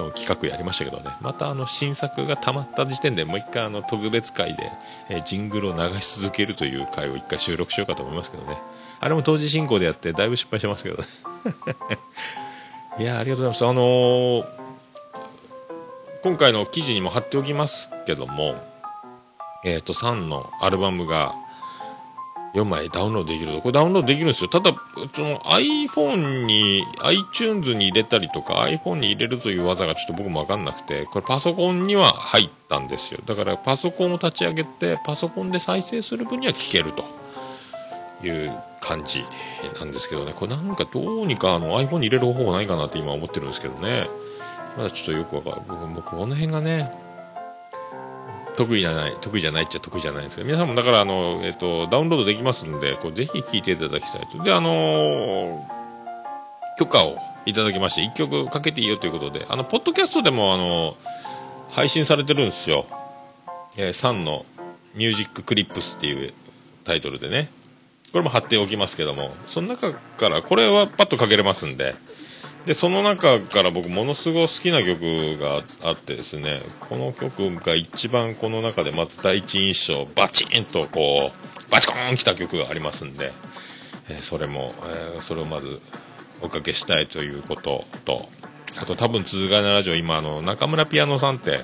[0.00, 1.10] の企画やりましたけどね。
[1.20, 4.70] またあの新作がたまった時点でもう一回あの特別会で、
[5.08, 8.56] えジングルを流し続けるという回を一回収録しようかと思いますけどね。
[9.00, 11.04] あれも同時進行でやってだいぶ失敗してますけどね。
[12.98, 13.66] いやありがとうございます。
[13.66, 14.62] あのー
[16.22, 18.54] 今回の記事にも貼っておきますけども
[19.64, 21.34] えっ、と3のアルバムが
[22.54, 23.60] 4枚ダウンロードできると。
[23.60, 24.48] これダウンロードできるんですよ。
[24.48, 24.74] ただ、
[25.14, 33.20] その iPhone に、iTunes に入れたりとか iPhone に入れるという技がちょっと僕もわかんなくて、これパソコンには入ったんですよ。
[33.24, 37.04] だからパソコンを立ち上げて、パソコンで再生する分には聞けると
[38.26, 39.24] いう感じ
[39.78, 40.34] なんですけどね。
[40.34, 44.08] これなんかどうにかあの iPhone に入れる方法ないかなって今思ってるんですけどね。
[44.76, 45.62] まだちょっとよくわかる。
[45.66, 46.92] 僕もこの辺がね、
[48.56, 54.42] 得意じゃない、得意じゃないっちゃ得意じゃないんですけど、皆さんもだから、あの、えっ、と、ダウンロードできますんで、こうぜひ聴いていただきたいと。
[54.42, 55.66] で、あの
[56.78, 60.96] 許可をいただきまして、1曲かけていいよということで、あの、ポッドキャストでも、あの
[61.70, 62.86] 配信されてるんですよ。
[63.76, 64.44] えー、3の
[64.94, 66.34] ミュージッククリップスっていう
[66.84, 67.50] タイトルでね。
[68.12, 71.94] これも貼っておきますけども、その中から、これはパッとかけれますんで、
[72.66, 83.32] でその中から僕ものすごい好きな曲があってですねこの曲が一番この中でまず第一印象バチンとこうバチコーンきた曲がありますんで、
[84.08, 85.80] えーそれも、えーそれをまず
[86.40, 88.28] おかけしたいということと
[88.80, 91.60] あと多分続かないラジオ今あの中村ピアノさんって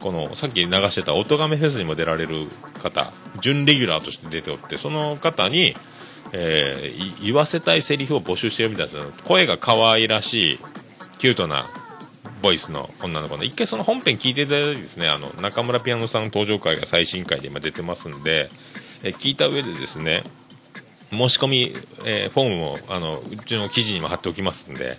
[0.00, 2.48] このさっき流してた音亀フェスにも出られる
[2.82, 5.74] 方準レギュラーとして出ておってその方に
[6.36, 10.58] えー言わせたいセリフを募集してるみたいです声が可愛らしい
[11.18, 11.70] キュートな
[12.42, 18.50] ボイスの女の子で一回その本編聞いていただいてですねあの中村ピアノさんの登場回が最新回で今出てますんで、
[19.04, 20.24] えー聞いた上でですね
[21.10, 24.96] 申し込み、えーフォームもあのうちの記事にも貼っておきますんで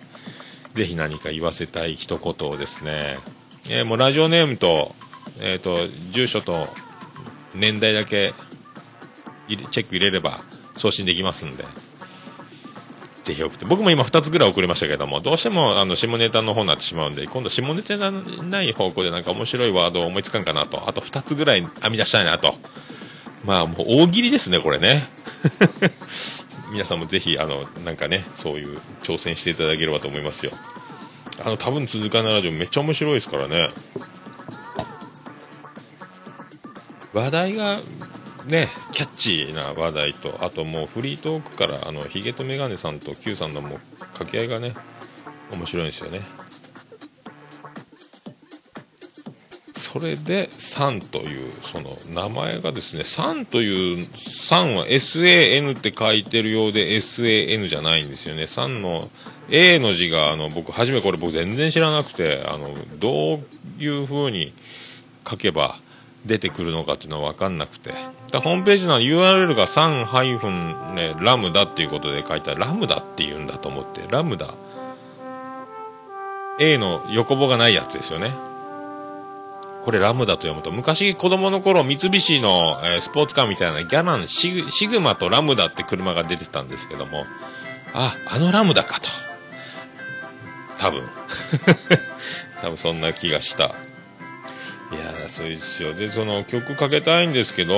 [0.73, 3.17] ぜひ何か言わせたい一言をですね、
[3.69, 4.95] えーもうラジオネームと,、
[5.39, 6.69] えー、と住所と
[7.53, 8.33] 年代だけ
[9.47, 10.39] チェック入れれば
[10.75, 11.65] 送信できますんで。
[13.23, 13.65] ぜひ送って。
[13.65, 20.87] 僕も今2つぐらい送りましたけどもどうしてもあの下ネタの方になってしまうんで今度下ネタがない方向でなんか面白いワードを思いつかんかなと。
[20.87, 22.53] あと2つぐらい編み出したいなと。
[23.43, 25.07] まあもう大喜利ですねこれね。
[26.71, 30.51] 皆さんもぜひあのなんかねそういう挑戦していただければと思いますよ。
[31.43, 33.69] あの多分続かないラジオめっちゃ面白いですからね。
[37.13, 37.79] 話題が
[38.45, 44.73] ねキャッチーな話題とあともうフリートークからあのヒゲとメガネさんと Q さんのもう掛け合いがね
[45.51, 46.21] 面白いんですよね。
[49.95, 59.09] それで「サン」というその名前がですね「サン」という「サン」は SAN って書いてるようで SAN じゃないんですよね「サン」の
[59.49, 63.45] A の字があの僕初めこれ僕全然知らなくてあのどう
[63.81, 64.51] いう風に
[65.25, 65.77] 書けば
[66.25, 67.91] 出てくるのかっていうのは分かんなくて。
[68.31, 74.01] だホームページの URL が 3- ねラムダっていうことで書いてあるラムダって言うんだと思って。
[74.09, 74.53] ラムダ
[76.59, 78.31] A の横棒がないやつですよね。
[79.83, 80.71] これラムダと読むと。
[80.71, 87.25] 昔子供の頃三菱の、えースポーツカーみたいなギャランシグシグマとラムダって車が出てたんですけども。
[87.93, 89.09] ああのラムダかと。
[90.79, 91.03] 多分。
[92.61, 93.75] 多分そんな気がした。
[94.95, 95.93] いやそうですよ。
[95.93, 97.75] でその曲かけたいんですけど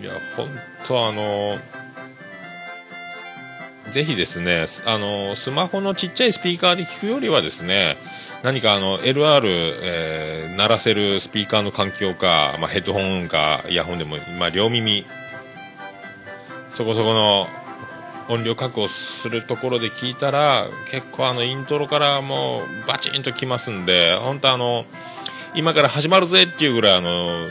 [0.00, 0.48] いや本
[0.86, 1.58] 当あの
[3.90, 7.96] ぜひですねあのスマホのちっちゃいスピーカーで聞くよりはですね
[8.42, 9.42] 何かあの LR、
[9.82, 15.06] えー鳴らせるスピーカーの環境か、まあ、ヘッドホンかイヤホンでも、まあ、両耳
[16.68, 17.46] そこそこの
[18.28, 24.84] 音量確保するところで聞いたら結構あのイントロからもうバチンときますんで本当あの
[25.54, 27.46] 今から始まるぜっていうぐらいあの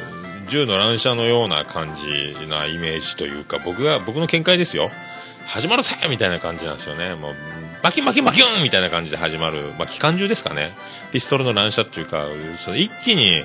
[0.48, 4.91] 銃の乱射のような感じなイメージというか僕が僕の見解ですよ。
[5.45, 7.16] 始まるぜみたいな感じなんですよね。
[7.16, 7.34] もう
[7.82, 10.74] バキバキバキュンみたいな感じで始まる、まあ、機関銃ですかね。
[11.12, 12.26] ピストルの乱射っていうか
[12.58, 13.43] その一気に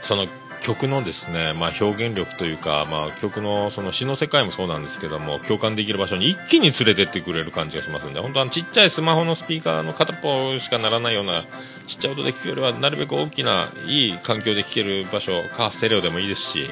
[0.00, 0.26] その
[0.64, 11.44] 曲のですね、まあ、表現力というか、まあ、曲のその詩の世界もそうなんですけども共感できる場所に一気に連れてってくれる感じがしますんで本当はちっちゃいスマホのスピーカーの片方しかならないような
[11.86, 16.70] ちっちゃい音で聞くよりはなるべく大きないい環境で聞ける場所カーステレオでもいいですし、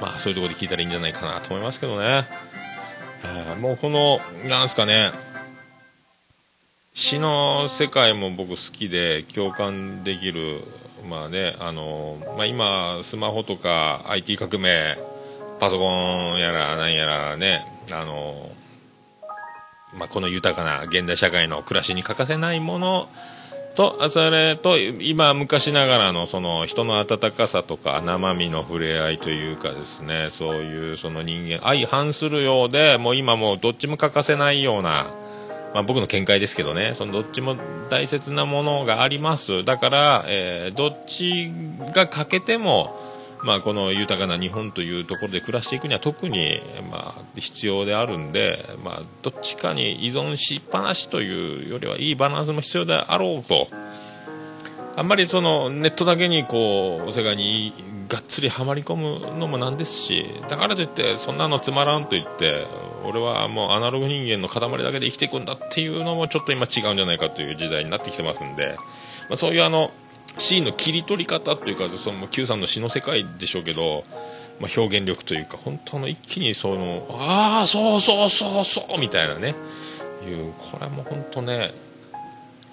[0.00, 2.26] まあ、そういうところで聞いたらいいんじゃないかなと思いますけどね、
[3.24, 4.18] えーもうこの
[4.48, 5.12] なんすかね
[6.92, 10.62] 詩の世界も僕好きで共感できる
[11.08, 14.96] まあねあの、まあ、今スマホとか IT 革命
[15.60, 18.50] パソコンやらなんやらねあの、
[19.96, 23.08] まあ、この豊かな現代社会の暮らしに欠かせないもの
[23.74, 35.14] とそれと今昔ながらのその人の温かさとか生身の触れ合いというかですねそういうその人間相反するようでもう今もうどっちも欠かせないような
[35.74, 36.92] まあ、僕の見解ですけどね。
[36.94, 37.56] そのどっちも
[37.88, 39.64] 大切なものがあります。
[39.64, 41.50] だから、えーどっち
[41.94, 42.98] が欠けても、
[43.42, 46.60] まあ、この豊かな日本というところで暮らしていくには特に、
[46.90, 53.68] まあ、必要であるんで、まあ、どっちかに依存しっぱなしというよりはいいバランスも必要であろうと。
[54.94, 57.72] あんまりそのネットだけにこう世界に
[58.12, 62.66] がっつりはまり込むのもなんですしだからといってそんなのつまらんと言って
[63.06, 68.76] 俺はもうアナログ人間の塊だけで生きていくんだっていうのもちょっと今違うんじゃないかという時代になってきてますんで、
[69.30, 69.92] まあ、そういうあの
[70.36, 74.04] シーンの切り取り方というかその Q さんの詩の世界でしょうけど、
[74.60, 79.54] まあ、表現力というか本当の一気にそのああそうそうそうそうみたいなね。
[80.28, 81.72] いうこれも本当ね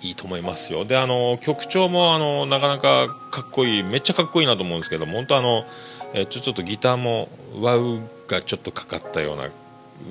[0.01, 0.85] いいと思いますよ。
[0.85, 5.65] であの曲調もあのなかなかかっこいいめっちゃかっこいいなと思うんですけど本当あの、
[6.13, 7.29] えちょちょっとギターも
[7.59, 9.49] ワウがちょっとかかったような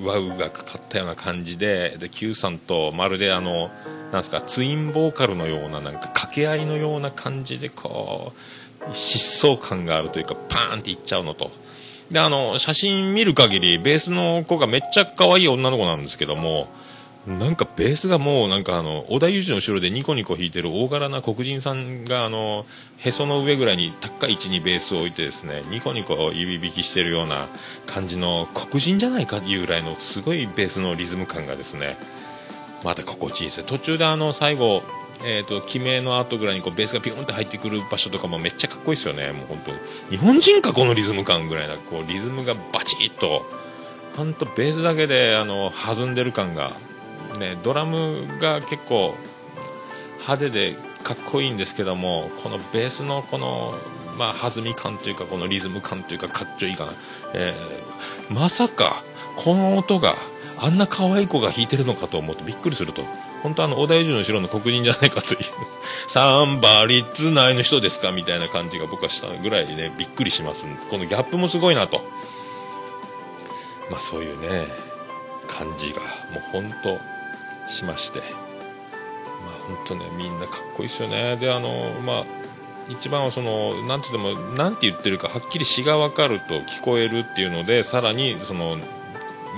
[0.03, 3.69] ワウがかかったような感じでで Q さんとまるであの
[4.11, 8.33] なんすかツインボーカルのようななんか掛け合いのような感じでこ
[8.81, 11.51] う疾走感があるというかパーンっていっちゃうのと。
[12.11, 16.67] であの写真見る限りベースの子がめっちゃ可愛い女の子なんですけども
[17.27, 22.65] なんかベースがもうなんかあの織田裕二の後ろでニコニコ弾いてる大柄な黒人さんがあの
[22.97, 27.47] へその上ぐらいに高い位置にベースを置いてですねニコニコ指弾きしてるような
[27.85, 31.97] 感じの黒人じゃないかっていうぐらいのすごいベースのリズム感がですね
[32.83, 34.81] また心地いいですね途中であの最後
[35.25, 39.33] えー、と決めの後ぐらいにこうベースがピュンって入ってくる場所とかもめっちゃかっこいいですよね。
[39.33, 39.71] もう本当
[40.11, 43.45] 日本人かこのリズム感ぐらいなこうリズムがバチッと
[44.15, 46.71] 本当ベースだけであの弾んでる感が
[47.39, 49.15] ねドラムが結構
[50.19, 53.73] 派手でかっこいいんですけどもこのベースのこの
[54.17, 56.93] まあ弾み感というかこのリズム感というかかっちょいいかな、
[57.33, 59.03] えーまさか
[59.35, 60.13] この音が
[60.57, 63.03] あんな可愛い子が弾いてるのかと思ってびっくりすると。
[63.41, 65.39] 本当あの小田裕二の後ろの黒人じゃないかという。
[66.09, 70.65] サンバリッツ内の人ですかみたいな感じが僕はしたぐらいねびっくりします。
[70.89, 72.01] このギャップもすごいなと。
[73.89, 74.67] まあそういうね
[75.47, 76.01] 感じが
[76.33, 76.99] もう本当
[77.69, 78.19] しまして。
[78.19, 78.29] まあ
[79.67, 81.37] 本当ねみんなかっこいいですよね。
[81.37, 82.23] であのまあ
[82.89, 88.77] 一番はそのなんて言ってもなんて言ってるかはっきり詩が分かると聞こえるっていうのでさらにその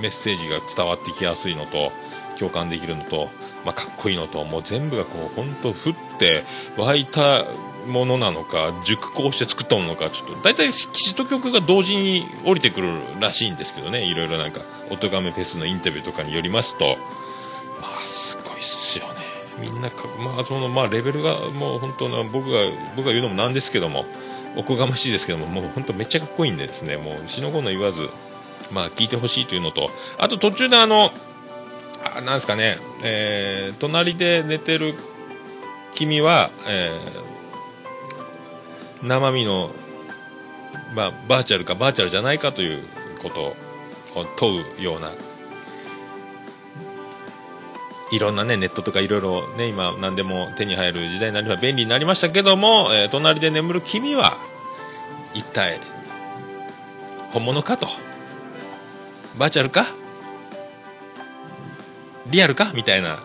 [0.02, 1.92] メッセージが伝わってきやすいのと
[2.38, 3.30] 共感できるのと、
[3.66, 6.44] まあ、かっこいいのともう全部がこう本当降って
[6.78, 7.46] 湧いた
[7.88, 16.98] ものなのか熟考して作ったものかちょっと大体詩と曲が同時に降りてくるらしいんですけどねいろいろなんか「おとがめフェス」のインタビューとかによりますと
[18.12, 19.14] すごいっすよね。
[19.60, 19.90] みんな
[20.20, 22.60] まあそのまあレベルがもう本当な僕が
[22.96, 24.06] 僕が言うのもなんですけども
[24.56, 26.98] おこがましいですけどももう本当めっちゃかっこいいんでですね。
[26.98, 28.10] もう死の子の言わず
[28.72, 31.12] まあ聞いてほしいというのとあと途中であの
[32.04, 34.96] あなんですかね、えー隣で寝てる
[35.94, 37.32] 君は、えー
[39.04, 39.72] 生身の、
[40.96, 42.84] まあ、バーチャルかバーチャルじゃないかという
[43.22, 43.42] こと
[44.20, 45.12] を問うような
[48.12, 54.38] いろんなねネットとかいろいろね今何でも手に入る時代になりま便利になりましたけども、えー隣で眠る君は
[55.34, 55.80] 一体
[57.32, 57.88] 本物かと。
[59.38, 59.86] バーチャルか？
[62.30, 62.74] リアルか？
[62.76, 63.20] みたいな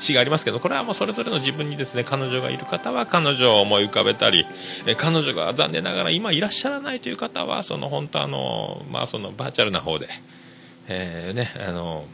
[0.00, 4.44] 詩がありますけどこれはもうそれぞれの自分にですね彼女がいる方は彼女を思い浮かべたり
[4.86, 10.08] え彼女が残念ながら今いらっしゃらないという方はその本当あのまあそのバーチャルな方で、
[10.88, 12.04] えーねあの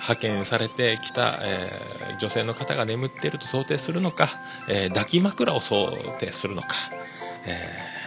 [0.00, 4.28] 派遣されてきた、えー女性の方が眠っていると想定するのか、
[4.68, 6.68] えー抱き枕を想定するのか、
[7.46, 8.00] えー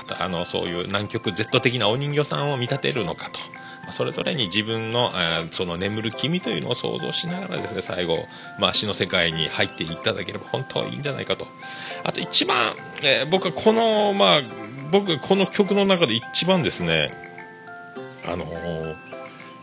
[0.00, 3.40] あとあのそういう南極 Z 的なお人形さんを見立てるのかと、
[3.86, 8.26] ま、それぞれに自分の,、えその眠る君というのを想像しながらですね最後、
[8.58, 11.46] まあ、死の世界に入っていただければ本当はいいんじゃないかと。
[12.04, 14.40] あと一番、えー僕はこのまあ
[14.92, 17.10] 僕この曲の中で一番ですね
[18.26, 18.96] あのー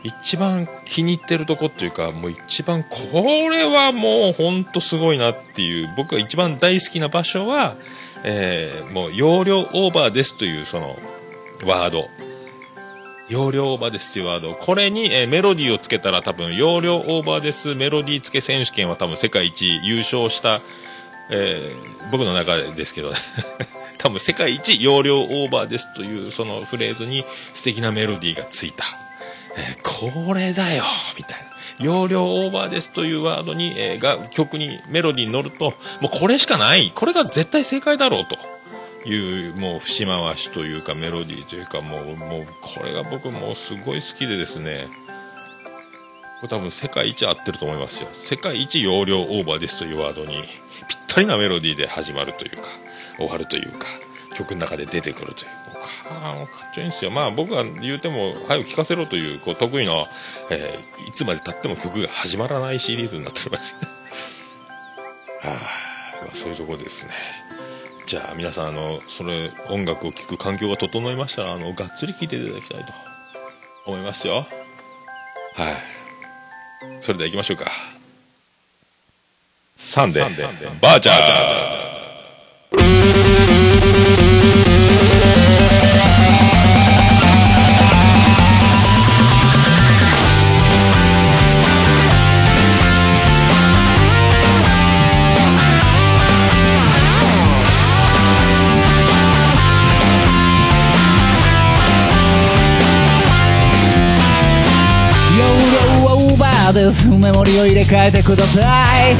[0.04, 2.98] 一番気に入ってるとこっていうか、もう一番こ
[3.50, 7.76] れはもうほんとすごいなっていう、僕が一番大好きな場所は、
[8.24, 10.96] えーもう容量オーバーですというその
[11.64, 12.08] ワード。
[13.28, 14.54] 容量オーバーですというワード。
[14.54, 20.60] これに、えーメロディーをつけたら多分容量オーバーですメロディー付け選手権は多分世界一優勝した、
[21.30, 23.16] えー僕の中ですけどね。
[23.98, 27.24] 多分世界一容量オーバーですというそのフレーズに
[27.54, 28.84] 素敵なメロディーがついた。
[29.56, 30.82] えーこれだよ
[31.16, 31.52] みたいな。
[31.78, 36.92] 容量オーバーですというワードに、えーが曲にメロディーに乗ると、もうこれしかない。
[36.94, 38.36] これが絶対正解だろうと。
[39.04, 44.86] いう、もう節回しというかメロディーというかもう、もうこれが僕もうすごい好きでですね。
[46.40, 48.08] これ多分世界一合ってると思いますよ。
[48.12, 50.34] 世界一容量オーバーですというワードに
[50.88, 52.62] ぴったりなメロディーで始まるというか、
[53.16, 53.86] 終わるというか、
[54.34, 55.61] 曲の中で出てくるという。
[56.10, 57.10] あもうかっちょいいんですよ。
[57.10, 60.06] まあ僕が言うても、早く聴かせろという、こう得意な、
[60.50, 63.74] えーいつまで経っても曲が始まらないシリーズになっております。
[63.74, 63.80] は
[65.44, 67.12] あ、まあそういうところですね。
[68.06, 72.92] じゃあ皆さん、あの、それ、音楽を聴く環境が整いましたら、あの、がっつり聴いていただきたいと
[73.86, 74.46] 思いますよ。
[75.54, 75.74] はい。
[77.00, 77.70] それでは行きましょうか。
[79.76, 83.61] サンデー、バーチャー。
[106.72, 108.62] ですメモリを入れ替えてくださ
[109.10, 109.16] い。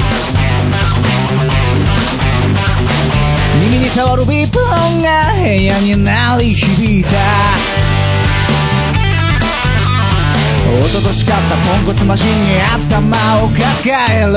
[3.62, 7.11] 耳に触るビープ音が部屋に鳴り響いた。
[10.64, 12.34] 一昨年買ったポンコツマシンに
[12.88, 13.62] 頭を抱
[14.11, 14.32] える。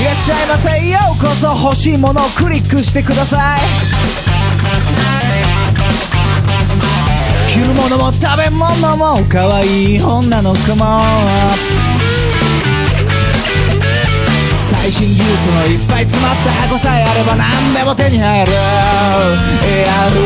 [0.00, 0.88] いらっしゃいませ。
[0.88, 4.21] ようこそ欲しいものをクリックしてください。
[7.52, 11.02] 着るものも食べ物も可愛い女の子も。
[14.54, 18.52] 最新技術のいっぱい詰まった箱さえあれば何でも手に入る。
[18.52, 18.58] や
[20.08, 20.20] る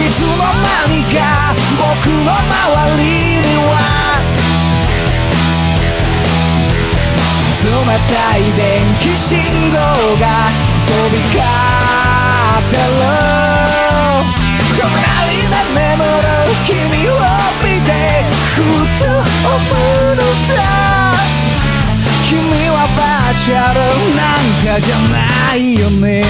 [0.00, 3.04] いつの間にか僕の周り
[3.36, 3.76] には
[7.62, 7.68] 冷
[8.08, 9.36] たい電気信
[9.68, 10.48] 号が
[10.88, 12.76] 飛び交って
[14.38, 14.41] る。
[14.78, 14.88] 隣
[15.48, 16.28] で眠る
[16.64, 16.74] 君
[17.10, 17.12] を
[17.62, 17.90] 見て
[18.54, 18.62] ふ
[18.98, 19.58] と思
[20.12, 21.16] うのさ
[22.24, 22.30] 君
[22.70, 23.78] はバーチャル
[24.16, 26.24] なんかじゃないよね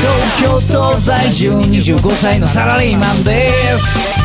[0.00, 4.21] 東京都在住25歳のサラリーマンです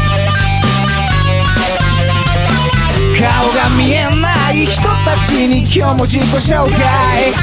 [3.18, 7.34] 顔が見えない人たちに今日も自己紹介。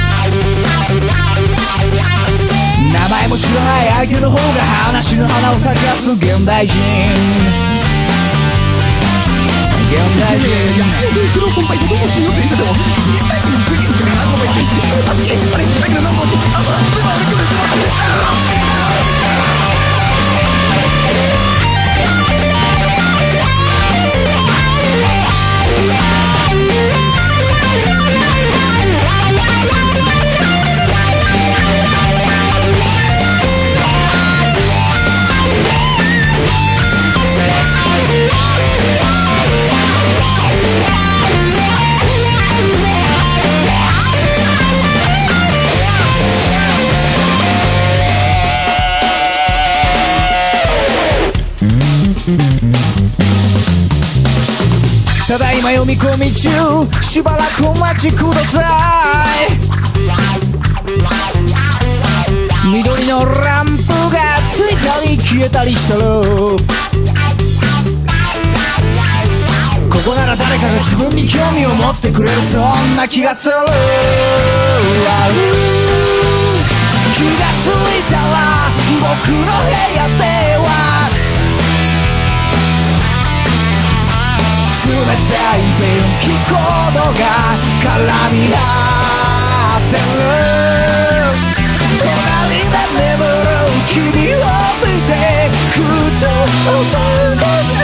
[2.93, 4.43] 名前も知らない相手の方が
[4.87, 6.79] 話の花を咲かす現代人。
[9.91, 10.47] 現ないぜ
[11.35, 12.71] その本体とどうしよう電車でも
[13.03, 17.67] 次は行く行くなごめんいつもだっけあれだけどなんかあすいませんすいま
[19.09, 19.14] せ
[55.65, 56.51] んただいま読み込み中
[57.03, 58.61] しばらくお待ちくださ
[59.49, 59.57] い。
[62.71, 63.73] 緑のランプ
[64.11, 66.05] がついたり消えたりしたら
[69.91, 73.55] ここなら誰かが自分に興味を持ってくれるそんな気がする。
[77.15, 78.23] 気がついたら
[79.01, 79.47] 僕の部
[79.95, 80.23] 屋で
[80.59, 80.94] は
[85.03, 85.91] たい電
[86.21, 87.23] 気コードが
[87.83, 87.87] 絡
[88.33, 88.57] み合
[89.79, 90.03] ってる。
[91.99, 92.05] 隣
[92.71, 93.49] で眠る
[93.89, 94.39] 君を
[94.83, 95.11] 見て
[95.71, 95.75] ふ
[96.21, 97.43] と思うの
[97.79, 97.81] さ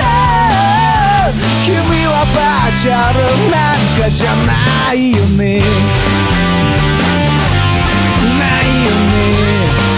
[1.65, 1.71] 君
[2.07, 3.17] はバーチャル
[3.51, 5.63] なんかじゃないよね。
[8.39, 9.90] ないよね。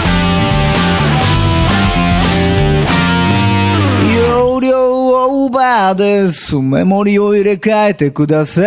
[5.53, 8.63] バーですメモリを入れ替えてください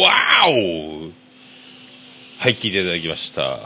[0.00, 0.12] わ
[0.48, 1.10] お
[2.38, 3.58] はい、聞いていただきました。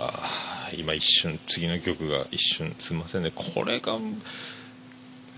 [0.76, 3.32] 今一瞬、次の曲が一瞬、すみませんね。
[3.34, 3.98] これが、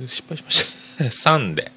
[0.07, 1.05] 失敗しました。
[1.31, 1.73] 3で、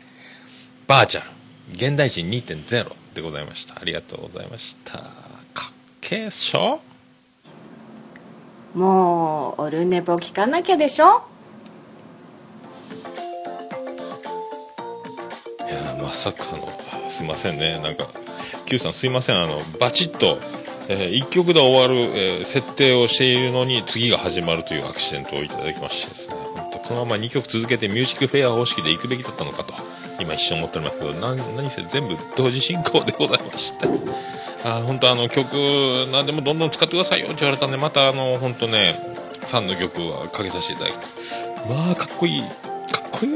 [0.87, 1.29] バーチャル、
[1.73, 3.79] 現代人2.0でございました。
[3.79, 4.99] ありがとうございました。
[5.53, 6.81] かっけえっしょ
[8.73, 11.23] もうオルネポ聞かなきゃでしょ？
[15.69, 16.69] いやまさかの
[17.09, 17.79] すいませんね。
[17.81, 18.07] なんか
[18.65, 19.37] Q さんすいません。
[19.37, 20.37] あのバチッと、
[20.89, 26.35] え1曲で終わる、えー設定をしているのに次が始まるというアクシデントをいただきましてですね。
[26.87, 29.73] このまま2曲続けてミュージックフェア方式で行くべきだったのかと
[30.19, 33.87] 今一瞬思っておりますけど何せ全部同時進行でございました
[34.63, 35.47] あ本当あの曲
[36.11, 38.95] 何でもどんどん使ってくださいよって言われたんでまたあの本当ね
[39.41, 41.07] 3の曲はかけさせていただきた
[41.73, 42.41] まあかっこいい。
[42.41, 42.51] かっ
[43.11, 43.31] こいい。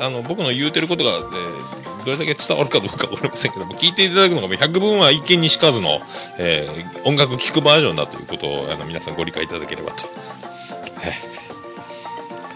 [0.00, 6.00] あの僕の言うてることが、えーどれだけ伝わるかどうかわかりませんけども聞いていただくのが百分は一見にしかずの、
[6.38, 10.12] えー音楽聴くバージョンだということをあの皆さんご理解いただければと、はい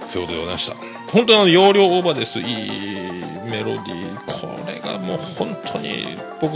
[0.06, 0.91] そういうことでございました。
[1.12, 2.40] 本当の容量オーバーです。
[2.40, 2.70] いい
[3.44, 4.22] メロディー。
[4.40, 6.54] これがもう本当に僕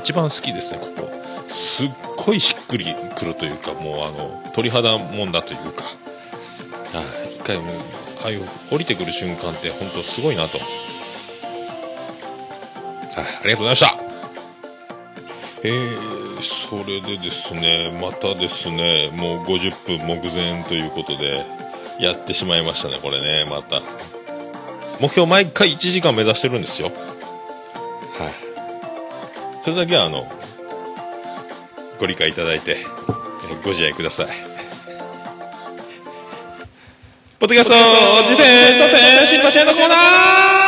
[0.00, 1.10] 一番好きですねここ。
[1.48, 5.84] すっごいしっくりくるというかもうあの鳥肌もんだというか。
[5.84, 7.34] はい。
[7.34, 7.66] 一回もう
[8.22, 10.58] ああいう降りてくる瞬間って本当すごいなと。
[10.58, 10.66] はい
[13.16, 13.98] ありがとうございました。
[15.62, 21.63] えー、それでですねまたですねもう50分目前ということで。
[21.98, 23.82] やってしまいましたねこれねまた。
[25.00, 26.88] 目標毎回1時間目指してるんですよ。
[26.88, 26.94] はい。
[29.64, 30.30] それだけはあの
[31.98, 34.26] ご理解いただいてえーご自愛ください。
[37.38, 37.74] ポッドキャスト
[38.28, 40.63] 次戦当選新橋へのコーナー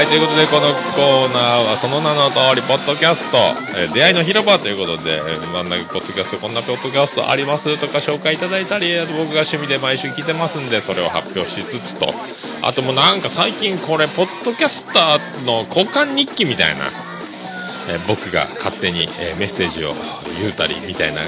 [0.00, 3.36] はい、ということでこのコーナーはその名の通り、ポッドキャスト、
[3.76, 5.20] えー出会いの広場ということで、
[5.52, 12.14] 真ん中ポッドキャスト、こんなポッドキャストありますとか紹介いただいたり、僕が趣味で毎週聞いてますんで、それを発表しつつと、
[12.62, 16.86] あともうなんか最近これ、ポッドキャスターの交換日記みたいな、
[17.90, 19.92] えー僕が勝手に、えーメッセージを
[20.40, 21.20] 言うたりみたいな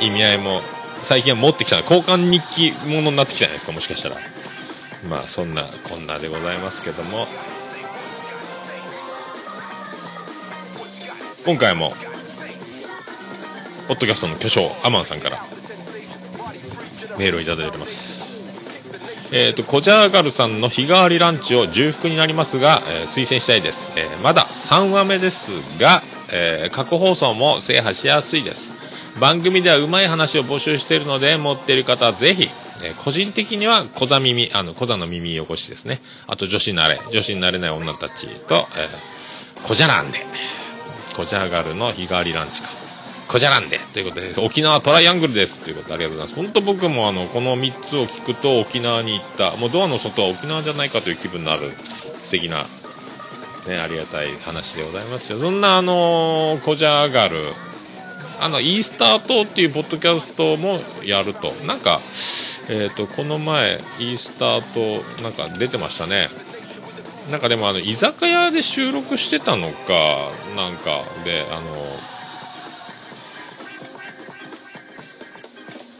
[0.00, 0.60] 意味合いも
[1.02, 4.18] 最近は持ってきた交換日記ものになってきたじゃないですかもしかしたら。
[5.10, 7.26] まあそんなこんなでございますけども。
[11.46, 11.90] 今回も
[13.86, 15.44] ポッドキャストの巨匠アマンさんから
[17.18, 18.24] メールをいただいております。
[19.30, 28.72] えー、とコジャーガルさんの日替わりランチを重複になりますが、えー推薦したいです、えーまだ3話目ですが、え過去放送も制覇しやすいです。
[29.20, 32.48] 番組ではうまい話を募集しているので持っている方はぜひ、
[32.82, 36.00] え個人的には小座耳あの小座の耳汚しですね。
[36.26, 40.24] あと女子慣れ女子になれない女たちと、えー、小じゃらんで
[41.14, 42.68] 小じゃがるの日替わりランチか
[43.28, 51.70] 小じゃらんでということで沖縄トライアングルですということでありがとうございます本当僕もあのこの3つを聞くと沖縄に行ったもうドアの外は沖縄じゃないかという気分になる
[52.20, 52.66] 素敵な
[53.66, 55.38] ね、ありがたい話でございますよ。
[55.38, 57.38] そんな、あのー、コジャガール、
[58.40, 61.52] あの、イースター島っていうポッドキャストもやると。
[61.66, 62.00] なんか、
[62.68, 66.28] えっ、と、この前、イースター島、なんか出てましたね。
[67.30, 71.70] なんかでも、あの、居酒屋で収録してたのか、なんか、で、あの、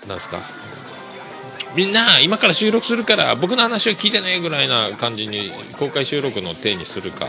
[0.07, 0.39] なんすか？
[1.75, 7.27] みんな今から収録するから僕の話を聞いてねぐらいな感じに公開収録の体にするか。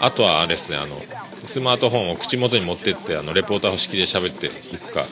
[0.00, 0.96] あとはあれですねあの
[1.46, 5.06] スマートフォンを口元に持ってってあのレポーター式で喋っていくか。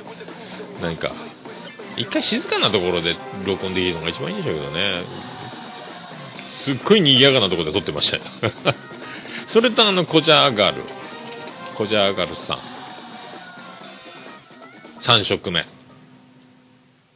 [0.82, 1.12] 何か
[1.96, 3.14] 一回静かなところで
[3.46, 5.02] 録音できるのが一番いいんでしょうけどね。
[6.50, 8.22] すっごい賑やかなところで撮ってましたよ。
[9.46, 10.82] それとあのコジャーガル。
[11.76, 12.58] コジャーガルさん。
[14.98, 15.64] 3食目。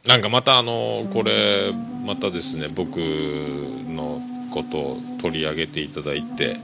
[0.07, 1.73] なんかまたあのこれ
[2.05, 4.21] またですね僕の
[4.51, 6.57] ことを取り上げていただいて、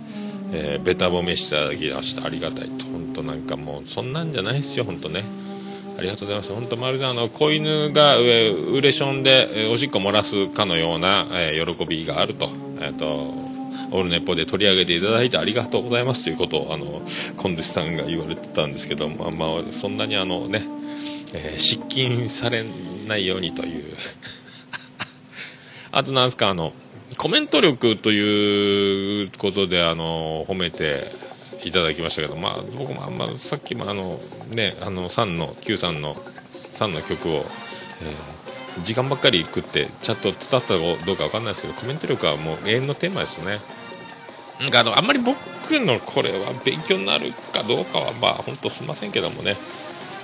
[0.53, 2.85] えー、ベタ褒めしていただきましてありがたいと。
[2.85, 5.25] 本当なんかもうそんなんじゃないですよ本当ね。
[5.97, 6.53] ありがとうございます。
[6.53, 12.49] 本当まるであの子犬がえーウレションでえーおしっこ漏らすかのような、えー喜びがあると,、
[12.81, 13.05] えー、と
[13.91, 17.01] オールネポで取り上げていただいてありがとうございますということをあの
[17.37, 20.63] コンデスさんが言われてたんですけどまあまあそんなにあのね
[21.33, 22.63] えー失禁され
[23.07, 23.83] ないようにという。
[25.93, 26.73] あとなんすかあの
[27.17, 31.11] コメント力ということであの褒めて
[31.63, 34.19] いただきましたけどまあ僕もあんまさっきもあの
[34.49, 37.45] ねあの3の9さんの3の曲を、
[38.83, 43.59] 時間ばっかり食ってちゃんと伝わったかどうかわかんないですけどコメント力はもう永遠のテーマですね。
[44.61, 45.35] なんかあのあんまり僕
[45.79, 49.55] のこれは勉強になるかどうかはまあ本当すいませんけどもね。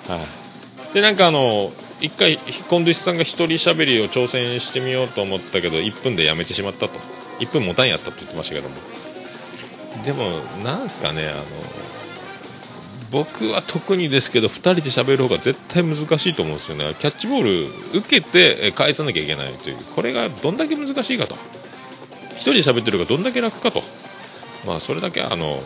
[0.08, 0.94] はい。
[0.94, 2.38] でなんかあの一回
[2.70, 7.00] コンディスさんが一人喋りを挑戦してみようと思ったけど1分でやめてしまったと。
[7.40, 8.76] 1分持たんやったと言ってましたけども。
[10.04, 10.30] でも
[10.64, 11.44] なんすかねあの
[13.12, 16.94] 僕は特にですけど2人で喋る方が絶対難しいと思うんですよね。
[17.00, 19.78] キャッチボール受けて返さなきゃいけないという。
[19.96, 21.36] これがどんだけ難しいかと。
[21.36, 23.82] 1人で喋ってる方がどんだけ楽かと。
[24.66, 25.62] まあそれだけあの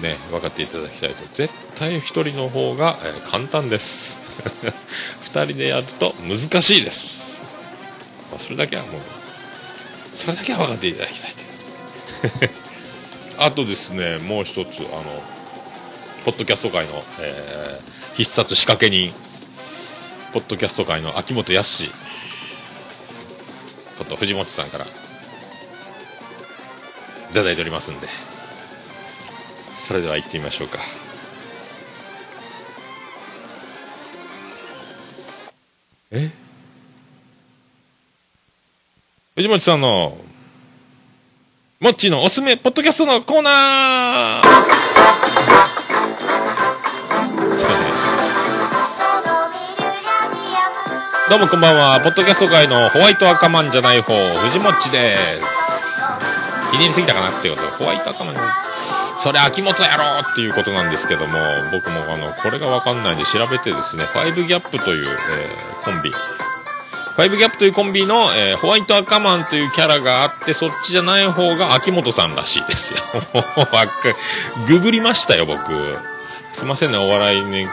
[0.00, 1.16] ね分かっていただきたいと。
[1.34, 4.22] 絶対1人の方が、え簡単です。
[5.34, 7.40] 2人でやると難しいです、
[8.30, 9.00] まあ、それだけはもう
[10.14, 12.50] それだけは分かっていただきたいということで。
[13.38, 15.35] あとですねもう一つあの
[16.26, 19.12] ポッドキャスト界の、えー必殺仕掛け人
[20.32, 21.84] ポッドキャスト界の秋元康
[23.98, 24.88] こと藤本さんからい
[27.34, 28.08] ただいておりますんで
[29.74, 30.78] それでは行ってみましょうか。
[36.12, 36.30] え？
[39.34, 40.16] 藤本さんの
[41.80, 44.75] モッチーのおすすめポッドキャストのコーナー
[51.28, 56.00] どうもこんばんはポッドキャスト界のホワイト赤マンじゃない方藤もっちです
[56.70, 58.36] ひねりすぎたかなっていうことでホワイト赤マン
[59.18, 61.34] それ秋元やろうっていうことなんですけども
[61.72, 73.00] 僕もあのこれが分かんないんで調べてですねファイブギャップという、えーコンビファイブギャップというコンビの、えーホワイト赤マンというキャラがあって、そっちじゃない方が秋元さんらしいですよ。
[73.32, 73.92] もうわっか
[74.66, 75.72] ググりましたよ、僕。
[76.56, 77.68] すいませんね、お笑いね、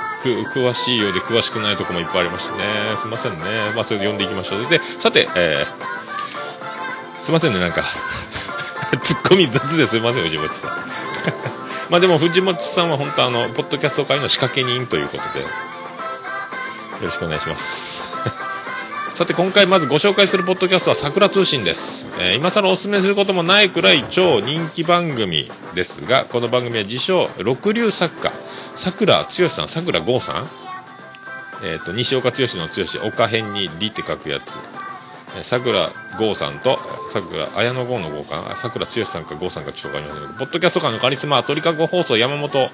[0.54, 2.64] 詳しいようで詳しくないとこもいっぱいありましたね。
[2.98, 3.38] すいませんね。
[3.74, 4.70] まあ、それで読んでいきましょう。
[4.70, 7.82] で、さて、えー、すいませんね、なんか、
[9.02, 10.72] ツッコミ雑ですいません、藤本さん。
[11.90, 15.48] まあでも、藤本さんは本当あの、ポッドキャスト界の仕掛け人ということで、よ
[17.04, 18.04] ろしくお願いします。
[19.14, 28.32] さて今回まずご紹介するポッドキャストは桜通信です、えー今更おすすめすることもないくらい超人気番組ですがこの番組は自称六流作家
[28.74, 30.48] 桜剛さん桜剛さん？
[31.64, 34.58] えっ、と西岡剛の剛岡辺に「り」って書くやつ。
[35.36, 36.80] えー桜剛さんと
[37.12, 38.56] 桜綾野剛の剛かな？
[38.56, 42.70] 桜剛さんか剛さんかちょっとわかりませんけどポッドキャスト界のカリスマ鳥かご放送山本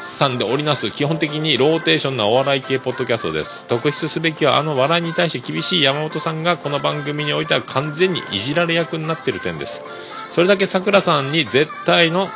[0.00, 3.64] さんで織りなす基本的にローテーションなお笑い系ポッドキャストです。
[3.66, 9.84] 特筆すべきはあの笑いに対して厳しい山本さんがこの番組においては完全にいじられ役になっている点です。
[10.30, 12.28] それだけさくらさんに絶対の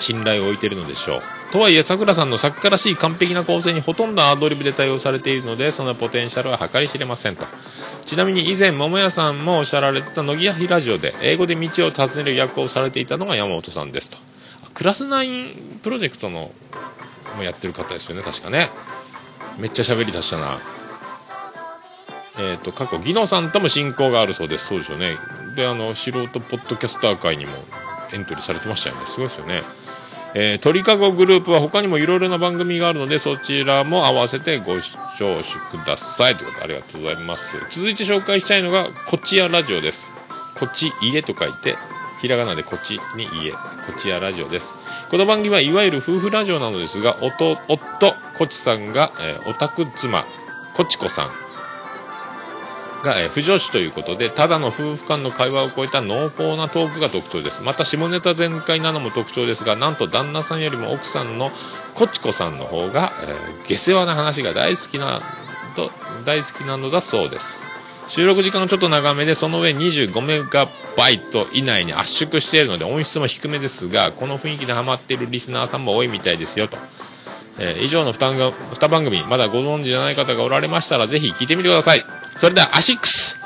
[0.00, 1.22] 信頼を置いているのでしょう。
[1.52, 7.44] とはいえさくらさんの作家らしい完璧な構成にほとんどアドリブで対応されているのでそのポテンシャルは計り知れませんと。
[8.06, 14.31] ちなみに以前桃屋さんもおっしゃられてた乃木やラジオで英語で道を尋ねる役をされていたのが山本さんですと。
[14.74, 16.52] クラス9プロジェクトの
[17.36, 18.68] もやってる方ですよね確かね。
[19.58, 20.58] めっちゃ喋り出したな。
[22.38, 24.66] えっ、と過去技能さんとも親交があるそうです。
[24.66, 25.16] そうですよね。
[25.56, 27.52] であの素人ポッドキャスター会にも
[28.12, 29.06] エントリーされてましたよね。
[29.06, 29.62] すごいですよね。
[30.34, 36.36] えー、鳥かごグループは他にもいろいろな番組があるのでそちらも合わせてご視聴ください。
[36.36, 37.58] ということでありがとうございます。
[37.68, 40.10] 続いて紹介したいのがこちやラジオです。
[40.58, 41.76] こち家と書いて
[42.22, 43.58] ひらがなでこっちに家こ
[43.98, 44.76] ちやラジオです。
[45.10, 50.24] この番組はいわゆる夫婦ラジオなのですが夫夫こちさんが、えー、オタク妻
[50.76, 51.30] こちこさん
[53.02, 57.60] が、えー、不女子ということでただの夫婦間の会話を超えた濃厚なトークが特徴です。
[57.60, 61.50] また下ネタ全開なのも特徴ですがなんと旦那さんよりも奥さんの
[61.96, 65.22] こちこさんの方が、えー、下世話な話が大好きな
[65.74, 65.90] と
[66.24, 67.71] 大好きなのだそうです。
[68.08, 76.76] 収録時間がちょっと長めでその上25メガバイト以内に圧縮しているので音質も低めですがこの雰囲気でハマっているリスナーさんも多いみたいですよと、
[77.58, 82.04] えー以上の 2, 2番組まだご存知じゃない方がおられましたらぜひ聞いてみてください
[82.36, 83.40] それではアシックス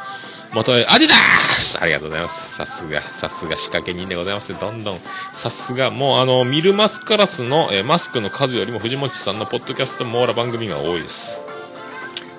[0.53, 1.19] 元へアディダー
[1.61, 2.55] スありがとうございます。
[2.57, 4.59] さすが、さすが仕掛け人でございます。
[4.59, 5.01] どんどん、
[5.33, 11.46] さすが、もうあの、ミルマスカラスの、えーマスクの数よりも藤本さんのポッドキャスト網羅番組が多いです。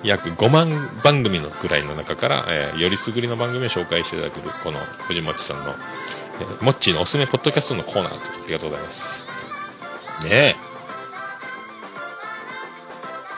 [0.02, 5.74] 約5万番組のくらいの中から、えーよりすぐりの番組を紹介していただける、この藤本さんの、
[6.40, 9.26] えーモッチーのおすすめポッドキャストのコーナーありがとうございます。
[10.22, 10.54] ねえ。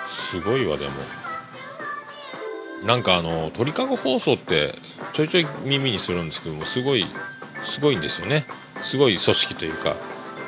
[0.09, 0.93] すごいわ、でも。
[2.85, 4.75] なんかあの鳥かご放送って
[5.13, 7.05] ちょいちょい耳にするんですけどもすごい
[7.65, 8.47] すごいんですよね
[8.81, 9.97] すごい組織というか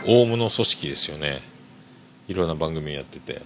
[0.07, 1.43] 大物組織ですよね
[2.29, 3.43] いろんな番組やってて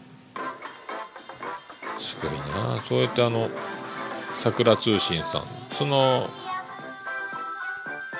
[1.99, 2.81] すごいな。
[2.83, 3.51] そうやってあの
[4.33, 6.29] 桜通信さんその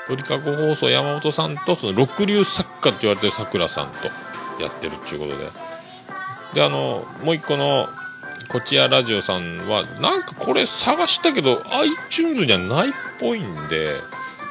[0.09, 4.07] 鳥かご放送山本さんとその六流作家って言われてる桜さんと
[4.63, 5.67] やってるっていうことで。
[6.55, 7.89] であのもう一個の
[8.49, 13.97] こちらラジオさんはなんかこれ探したけど iTunes にはないっぽいんで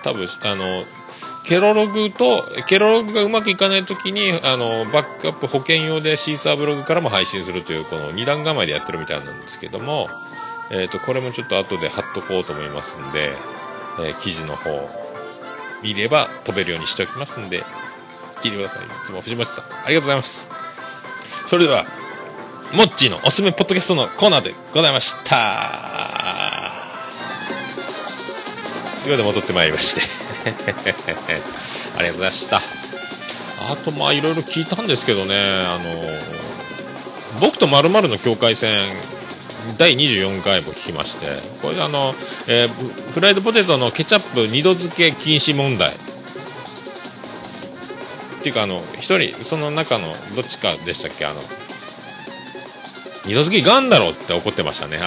[0.03, 0.83] 多分あの
[1.47, 10.09] ケロログとケロログがうまくいかない時にあのバックアップ保険用でシーサーブログからも配信するというこの2段構えでやってるみたいなんですけども、
[10.71, 13.33] えー、とこれもちょっと後で貼っとこうと思いますんで、
[13.99, 14.89] えー記事の方
[15.83, 17.63] 見れば飛べるようにしておきますんで
[18.41, 18.85] 聞いてください。
[18.85, 20.49] いつも藤本さんありがとうございます。
[21.45, 21.85] それでは
[22.73, 26.71] モッチーのおすすめポッドキャストのコーナーでございました。
[29.03, 30.24] ということで戻ってまいりまして。
[30.45, 32.57] ありがとうございました。
[32.57, 35.35] あとまあいろいろ聞いたんですけどね。
[35.37, 35.83] あの
[37.41, 38.87] 僕と〇〇の境界線
[39.77, 41.25] 第24回も聞きまして。
[41.61, 42.13] これあの、
[42.47, 42.69] えー
[43.11, 45.93] フライドポテトのケチャップ二度漬け禁止問題。
[45.93, 45.97] っ
[48.43, 51.25] ていうかあの一人その中のどっちかでしたっけ？
[51.25, 51.41] あの
[53.25, 54.99] 二度漬けがんだろって怒ってましたね。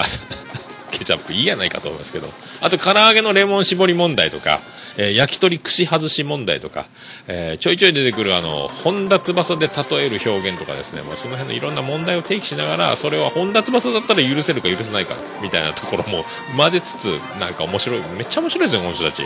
[0.91, 2.27] ケチャップいいやないかと思いますけど。
[2.59, 4.59] あと唐揚げのレモン絞り問題とか、
[4.97, 6.87] えー焼き鳥串外し問題とか、
[7.27, 11.01] えーちょいちょい出てくるあの本田翼で例える表現とかですね。
[11.01, 16.23] もうその辺のいろんな問題を提起しながらそれは本田翼だったら許せるか許せないかみたいなところも
[16.57, 17.05] 混ぜつつ
[17.39, 19.23] なんか面白いめっちゃ面白いですよこの人たち。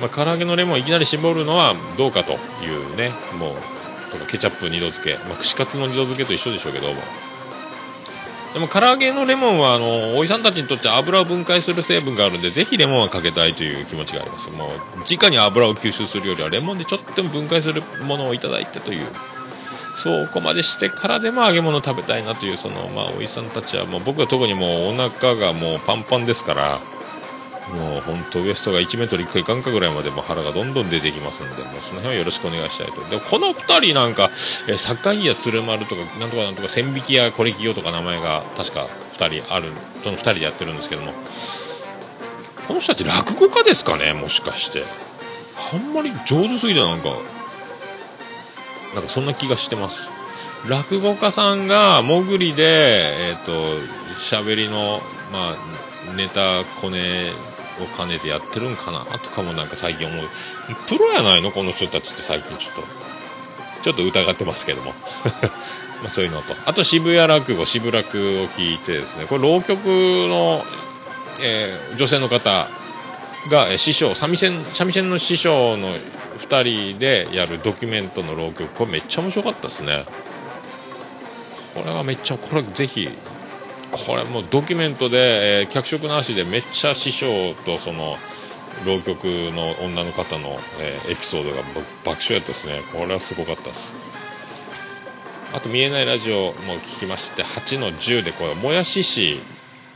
[0.00, 2.36] まあ、唐揚げのレモンいきなり絞るのはどうかとい
[2.70, 3.54] うねもう
[4.10, 7.02] とかケチャップ二度漬け、まあ、串カツの二度漬けと一緒でしょうけども
[8.52, 14.50] でも唐揚げのレモンはあのおじさんたちにとって油を分解する成分があるんでぜひレモンはかけたいという気持ちがあります。
[14.50, 14.68] もう
[15.08, 19.06] 直に油を吸収するよりはレモンでちょっとでも分解するものをいただいてという
[19.96, 26.80] そこまでしてからでも揚げ物食べたいなというそのまあおじさんたちはもう僕は特にもうお腹がもうパンパンですから
[27.70, 33.00] もう本当ウエストが1メートルいくかいかんかぐらいまでも腹がどんどん出てきますんでもうその辺はよろしくお願いしたいと。
[33.08, 34.30] でこの2人なんか
[34.68, 38.86] えー坂井や鶴丸とかなんとかなんとか千匹や小力よとか名前が確か
[39.18, 39.68] 2人ある
[40.02, 41.12] その2人でやってるんですけども。
[42.66, 44.84] この人たち落語家ですかねもしかして。
[45.72, 47.10] あんまり上手すぎだなんか
[48.94, 50.08] なんかそんな気がしてます。
[50.68, 53.52] 落語家さんが潜りでえっ、と
[54.18, 55.00] 喋りの
[55.32, 57.30] まあネタこね
[57.84, 59.04] を兼ねてやってるんかな？
[59.18, 60.26] とかもなんか最近思う。
[60.88, 61.50] プロやないの？
[61.50, 62.82] この人たちって最近ちょっと。
[63.82, 64.92] ちょっと疑ってますけども。
[66.02, 66.54] まあそういうのと。
[66.66, 69.26] あと渋谷落語渋落を聞いてですね。
[69.26, 70.64] これ浪曲の、
[71.40, 72.68] えー女性の方
[73.50, 75.96] がえー師匠三味線三味線の師匠の
[76.40, 78.66] 2人でやるドキュメントの浪曲。
[78.74, 80.04] これめっちゃ面白かったですね。
[81.74, 83.08] これはめっちゃこれぜひ
[83.90, 88.16] これもうドキュメントで、えー脚色なしでめっちゃ師匠とその
[88.86, 91.56] 浪曲の女の方の、えーエピソードが
[92.04, 92.80] 爆笑やったですね。
[92.92, 93.92] これはすごかったです。
[95.52, 99.40] あと見えないラジオも聞きまして8の10でこれもやし市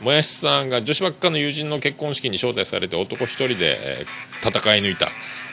[0.01, 4.07] もやしさんが女子ばっかの友人の結婚式に招待されて男一人で、えー
[4.45, 5.07] 戦い抜いた、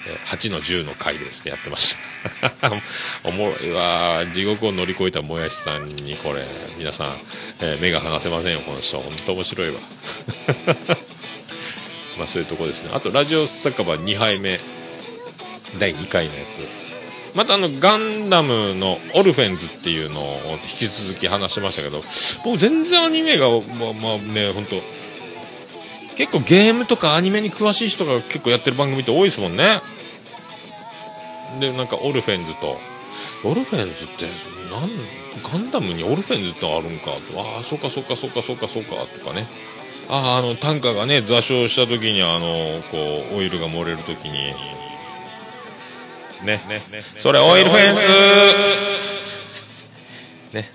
[0.07, 1.97] えー8の10の回でですねやってまし
[2.61, 2.73] た。
[3.25, 6.45] おもろいわ地獄を乗り越えたもやしさんにこれ
[6.77, 7.21] 皆さん、
[7.61, 9.79] えー目が離せませんよこの人本当面白いわ。
[12.19, 12.91] まあそういうとこですね。
[12.93, 14.61] あとラジオ酒場2杯目
[15.79, 16.82] 第2回のやつ。
[17.35, 22.03] またあのガンダムのオルフェンズっていうのを引き続き話しましたけど
[22.45, 24.77] 僕全然アニメがまあまあね本当
[26.17, 29.81] 結構ゲームとかアニメに詳しい人が結構やってる番組って多いですもんね。
[31.59, 32.77] でなんかオルフェンズと
[33.45, 34.27] オルフェンズって
[34.71, 34.91] なん
[35.43, 39.47] ガンダムにオルフェンズってあるんかとああそうかそうかそうかそうかそうかとかね。
[40.09, 44.53] あああのタンカーがね座礁した時にあのこうオイルが漏れる時に
[46.45, 46.61] ね。
[47.17, 48.07] それオイルフェンス。
[50.55, 50.71] ね。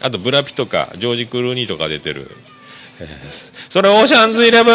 [0.00, 2.30] あとブラピとかジョージ・クルーニーとか出てる、
[3.68, 4.74] それオーシャンズイレブン。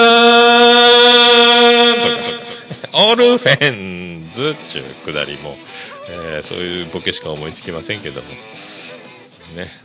[2.81, 5.57] とかオルフェンズっちゅうくだりも、
[6.09, 8.27] えーそういうボケしか思いつきませんけども。
[9.55, 9.78] ね。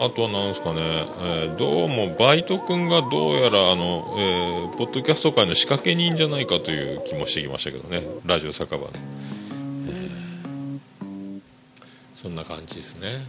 [0.00, 8.02] あとはなんですかね、えーどうもバイト君がどうやらあの、えーポッドキャスト界の仕掛け人じゃないかという気もしてきましたけどね。
[8.26, 10.80] ラジオ酒場の、えー
[12.16, 13.24] そんな感じですね。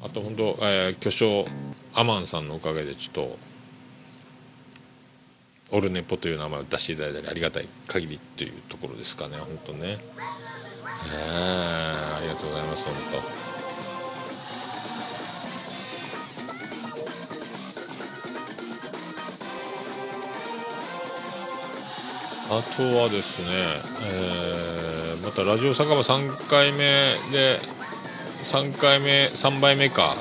[0.00, 1.46] あと本当、えー巨匠
[1.94, 3.38] アマンさんのおかげでちょっと
[5.72, 9.98] オルネポという名前を出していただいたりありがたい限りというところですかね本当ね。
[11.10, 13.42] ありがとうございます本当。
[22.54, 23.46] あとはですね、
[24.02, 26.78] えーまたラジオ酒場3回目
[27.30, 27.58] で
[28.42, 30.16] 3回目3杯目か。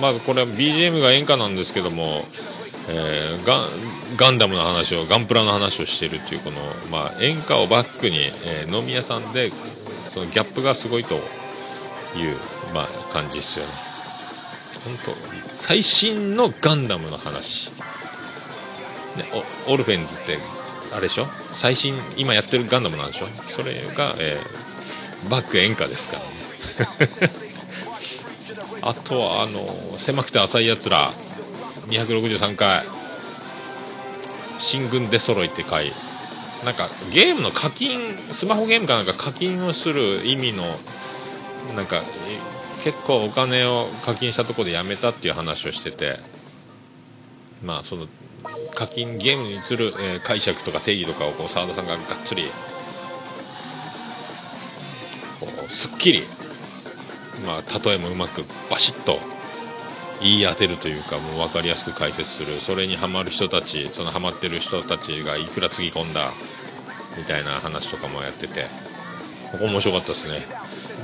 [0.00, 2.24] まずこれは BGM が演歌なんですけども、
[2.88, 3.68] えーガン
[4.16, 6.60] ガンダムの話をガンプラの話をしてるっていうこの、
[6.92, 9.50] まあ、演歌をバックに、えー飲み屋さんで
[10.14, 11.20] そのギャップがすごいという、
[12.72, 13.72] まあ、感じですよね。
[14.84, 17.74] 本当最新のガンダムの話、ね、
[19.66, 20.38] おオルフェンズって
[20.92, 21.26] あれでしょ？
[21.52, 23.28] 最新今やってるガンダムなんでしょ？
[23.50, 24.64] それが、えー
[25.30, 26.22] バック演歌ですから
[27.06, 27.32] ね。
[28.82, 31.12] あとはあの狭くて浅いやつら
[31.88, 32.84] 263回
[34.58, 35.94] 新軍出揃いって回。
[36.64, 40.64] なんかゲームの課金スマホゲームかなんか課金をする意味の
[41.76, 42.02] なんか
[42.82, 46.18] 結構お金を課金したところでやめたっていう話をしてて
[47.64, 48.06] まあその
[48.74, 52.44] 課金ゲームにする、えー解釈とか定義とかをこう澤田さんががっつり
[55.40, 56.24] こうすっきり
[57.46, 59.18] まあ例えもうまくバシッと
[60.24, 62.58] 言い当てるというかもう分かりやすく解説する。
[62.58, 66.32] それにハマる人たちそのハマってる人たちがいくらつぎ込んだ
[67.16, 68.66] みたいな話とかもやってて。
[69.54, 70.42] ここ面白かったですね。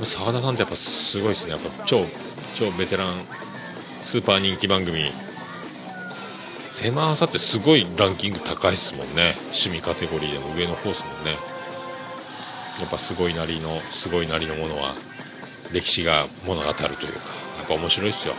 [0.03, 1.51] 澤田さんってやっぱすごいですね。
[1.51, 2.05] やっぱ超
[2.53, 3.13] 超ベテラン
[4.01, 5.09] スーパー人気番組。
[6.69, 9.35] 狭さってすごいランキング高いですもんね。
[9.51, 11.37] 趣味カテゴリーでも上の方ですもんね。
[12.81, 14.95] やっぱすごいなりのすごいなりのものは
[15.71, 17.09] 歴史が物語るというかや
[17.63, 18.33] っぱ面白いですよ。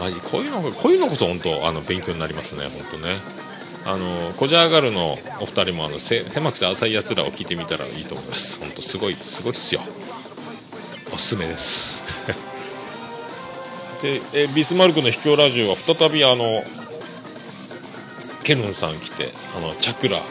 [0.00, 3.18] マジこういうのこういうのこそ本当あの勉強になりますね本当ね。
[3.86, 8.60] あのコジャーガルのお二人もあの狭くて浅いやつらを聞いてみたらいいと思います。
[8.60, 9.82] 本当すごいすごいっすよ。
[11.12, 12.02] おすすめです。
[14.00, 16.64] でえビスマルクの秘境ラジオは再びあの
[18.42, 20.22] ケルンさん来てあのチャクラ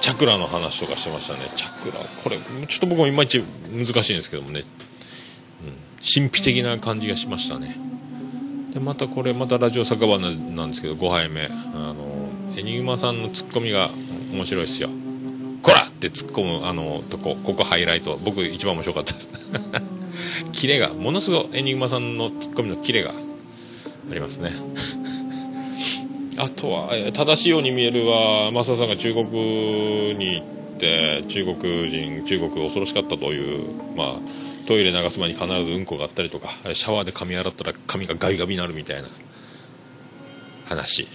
[0.00, 1.50] チャクラの話とかしてましたね。
[1.56, 2.36] チャクラこれ
[2.66, 4.66] ちょっと僕もいまいち難しいんですけどもね、うん、
[6.02, 7.91] 神秘的な感じがしましたね。
[8.72, 10.30] でまたこれまたラジオ酒場な
[10.66, 11.46] んですけど5杯目。
[11.74, 13.90] あのエニグマさんのツッコミが
[14.32, 14.88] 面白いですよ。
[15.62, 18.18] こらって突っ込むあのとこここハイライト。
[18.24, 19.30] 僕一番面白かったです。
[20.52, 24.52] キレがものすごいエニグマさんのツッコミのキレがありますね。
[26.38, 30.46] あとは、正しいように見えるは増田さんが中国に行っ
[30.78, 39.08] て中国人中国恐ろしかったというまあトイレ流す前に必ずうんこがあったりとかシャワーで髪洗ったら髪がガビガビになるみたいな。
[40.72, 41.06] 話。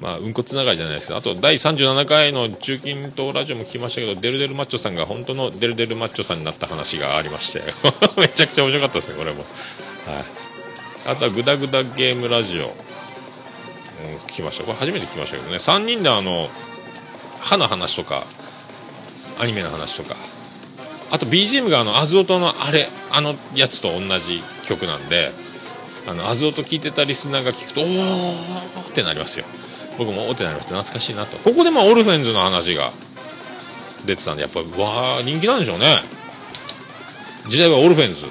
[0.00, 7.62] まあうんこつながりじゃないですけどあと第37回の中近東ラジオも聞きましたけどデルデルマッチョさんが本当のデルデルマッチョさんになった話がありまして。
[8.16, 9.40] めちゃくちゃ面白かったですねこれも。
[9.40, 10.24] はい。
[11.06, 12.70] あとはグダグダゲームラジオ、うん、
[14.26, 14.64] 聞きました。
[14.64, 15.56] これ初めて聞きましたけどね。
[15.56, 16.48] 3人であの
[17.40, 18.24] 歯の話とか
[19.38, 20.16] アニメの話とか
[21.10, 25.32] あと BGM があのアズオトのあれあのやつと同じ曲なんで
[26.06, 29.44] あのアズオト聞いてたリスナーが聞くとおーってなりますよ。
[29.98, 31.36] 僕もおーってなりました懐かしいなと。
[31.38, 32.90] ここでまあオルフェンズの話が
[34.06, 36.00] 出てたんでやっぱわあ人気なんでしょうね。
[37.48, 38.26] 時代はオルフェンズ。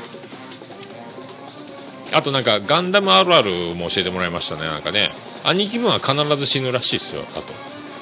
[2.13, 4.61] あとなんかガンダムあるあるも教えてもらいましたね。
[4.61, 5.11] なんかね。
[5.43, 7.43] 兄貴分は必ず死ぬらしいですよあと。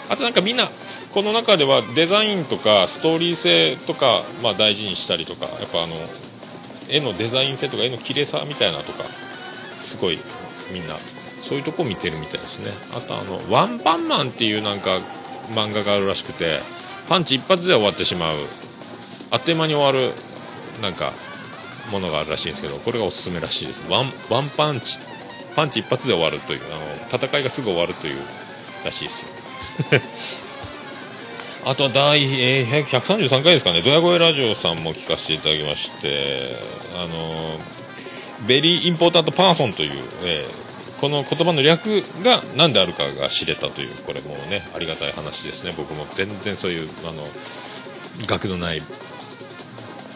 [0.10, 0.70] あとなんかみんな
[1.14, 5.96] この中ではデザインとかストーリー性とか、まあ、大事にしたりとかやっぱあの
[6.90, 9.04] 絵のデザイン性とか絵の綺麗さみたいなとか
[9.80, 10.20] すごい
[10.72, 10.96] みんな
[11.42, 12.72] そういうとこ見てるみたいですね。
[12.94, 15.00] あとあの「ワンパンマン」っていうなんか
[15.54, 16.60] 漫画があるらしくて
[17.08, 18.38] パンチ一発で終わってしまう
[19.32, 20.14] あっという間に終わる
[20.82, 21.14] なんか
[21.92, 23.84] ものがあるらしいんですけどこれがおすすめらしいです。
[23.90, 25.00] ワンワンパンチ
[25.56, 28.18] パンチ一発で終わるというあの戦いがすぐ終わるという
[28.86, 29.28] らしいですよ。
[31.70, 36.56] あとは第、えー133回ですかね、ドヤ声ラジオさんも聞かせていただきまして、
[36.96, 37.60] あの
[38.48, 39.92] very important person という、
[40.24, 40.68] えー
[41.02, 45.72] この言葉の略が何であるかが知れたという、これもね、ありがたい話ですね。
[45.78, 47.22] 僕も全然そういう、あの、
[48.26, 48.82] 学のない、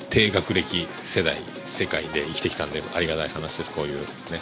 [0.09, 3.99] 低学歴世代、世界で生きてきたんで、ありがたい話です、こういう
[4.31, 4.39] ね。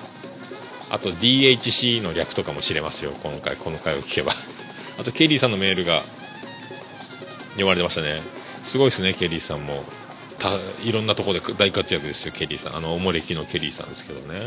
[0.90, 4.32] あと DHC の略とかも知れますよ、この回、この回を聞けば。
[4.98, 6.04] あとケリーさんのメールが
[7.64, 8.22] 読まれてましたね。
[8.62, 9.84] すごいですねケリーさんも。
[10.40, 10.50] た
[10.82, 12.76] いろんなところで大活躍ですよケリーさん。
[12.78, 14.40] あのおもれきのケリーさんですけどね。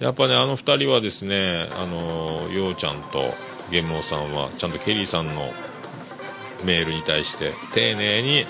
[0.00, 3.24] やっぱねあの2人はですねあのようちゃんと
[3.70, 5.50] 玄毛さんはちゃんとケリーさんの
[6.64, 8.44] メールに対して丁寧に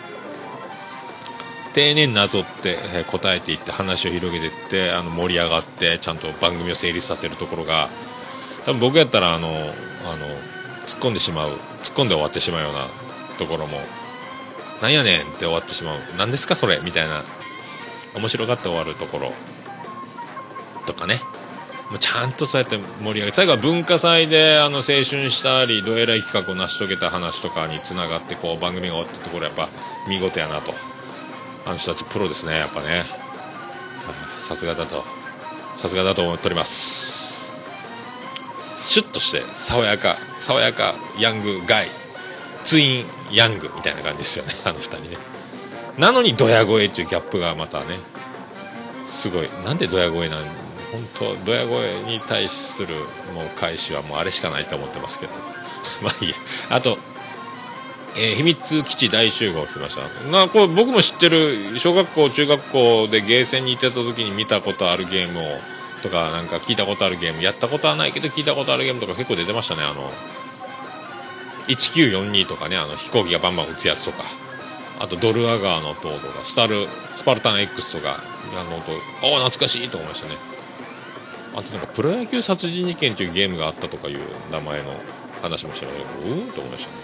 [1.73, 2.77] 丁寧になぞって
[3.11, 7.89] 答えていって話を広げていってあの盛り上がってちゃんと番組を成立させるところが
[8.65, 9.63] 多分僕やったらあのあの
[10.87, 11.51] 突っ込んでしまう
[11.83, 12.87] 突っ込んで終わってしまうような
[13.37, 13.79] ところも
[14.83, 15.99] なんやねんって終わってしまう。
[16.19, 16.81] 何ですかそれ？
[16.83, 17.23] みたいな
[18.15, 19.33] 面白がって終わるところ。
[20.87, 21.21] とかね。
[21.91, 29.69] もうちゃんとそうやって盛り上げ最後は文化祭であの青春したりどえらい企画を成し遂げた話とかにつながってこう番組が終わったところやっぱ
[30.09, 30.75] 見事やなと。
[31.65, 33.05] あの人たちプロですねやっぱね。
[34.41, 35.05] さすがだと。
[35.77, 37.15] さすがだと思っております。
[38.89, 41.89] シュッとして爽やか爽やかヤングガイ
[42.65, 43.05] ツイン。
[43.33, 45.17] ヤングみたいな感じですよね あの2人ね。
[45.99, 47.99] なのにドヤ声っていうギャップがまたね
[49.07, 49.49] すごい。
[49.65, 50.45] なんでドヤ声なん？
[50.93, 52.95] 本当ドヤ声に対する
[53.35, 55.33] もう返しはもうあれしかないと思ってますけど。
[56.03, 56.35] まあいいや。
[56.71, 56.99] あと
[58.19, 60.03] えー秘密基地大集合をしました？
[60.31, 65.61] なこれ僕も知ってる小学校中学校でゲーセンに行ってた時に見たことあるゲームを
[66.03, 70.13] とかなんか聞いたことあるゲームやったことはないけど聞いたことあるゲームとか結構出てましたねあの。
[71.69, 74.25] 1942とかねあの飛行機がバンバン撃つやつとか。
[74.99, 76.87] あとドルアガーの塔とかスタル
[77.17, 78.17] スパルタン X とか
[78.55, 80.37] あの音ああ懐かしいと思いましたね。
[81.55, 84.95] あとなんかプロ野球殺人事件というゲームがあったとかいう名前の
[85.43, 86.97] 話もしたけどうんと思いましたね。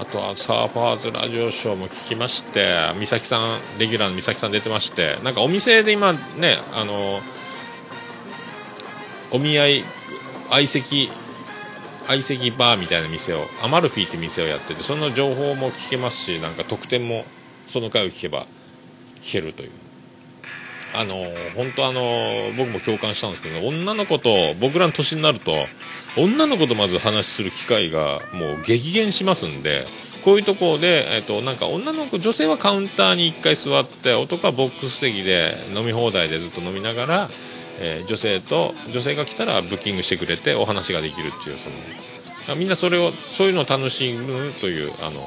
[0.00, 7.20] あとはサーファーズラジオショーも聞きまして美咲さんレギュラーの美咲さん出てましてなんかお店で今ねあの
[9.30, 9.84] お見合い
[10.50, 11.10] 相席
[12.06, 17.24] 相席バーみたいな店をアマルフィって店をやっててその情報も聞けますしなんか特典も
[17.66, 18.46] その回を聞けば
[19.16, 19.70] 聞けるという。
[20.94, 21.14] あの
[21.56, 25.64] 本当あの僕も共感したんですけど女の子と僕らの年になると
[26.18, 29.86] 女の子とまず話する機会がもう激減しますんで
[30.22, 37.30] こういうところで、えっとなんか女の子女性はカウンターに1回座って男はボックス席で飲み放題でずっと飲みながら、
[37.82, 41.68] えー女性と女性が来たらブッキングしてくれてお話ができるっていうそ
[42.50, 45.20] のみんなそれをそういうのを楽しむというあの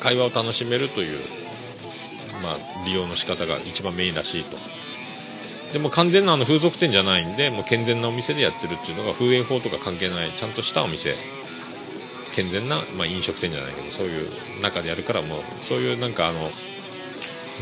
[0.00, 1.20] 会話を楽しめるという
[2.42, 4.56] まあ、利用の仕方が一番メインらしいと。
[5.72, 11.14] でも完全なあの風俗店じゃないんでもう健全なお店でやってるっていうのが風営法とか関係ないちゃんとしたお店。
[12.32, 14.30] 健全な、まあ、飲食店じゃないけどそういう
[14.62, 16.50] 中でやるからもうそういうなんかあの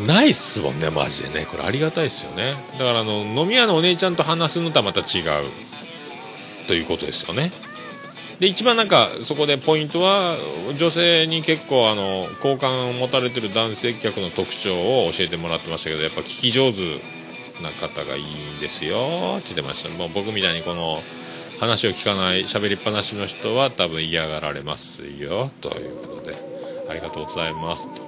[0.06, 1.46] ないっすもんねマジでね。
[1.46, 2.54] これありがたいですよね。
[2.78, 5.24] だからあの飲み屋のお姉ちゃんと話すのとはまた違う。
[6.68, 7.50] ということですよね。
[8.38, 10.36] で一番なんかそこでポイントは
[10.78, 17.00] 女性に結構あの好感を持たれてる男性客の特徴を教えてもらってましたけどやっぱ聞き上手
[17.62, 19.38] な方がいいんですよ。
[19.38, 19.88] って言ってました。
[19.88, 21.02] もう僕みたいにこの
[21.58, 25.50] 話を聞かない喋りっぱなしの人は多分嫌がられますよ。
[25.60, 26.36] ということで
[26.88, 27.88] ありがとうございます。
[27.92, 28.07] と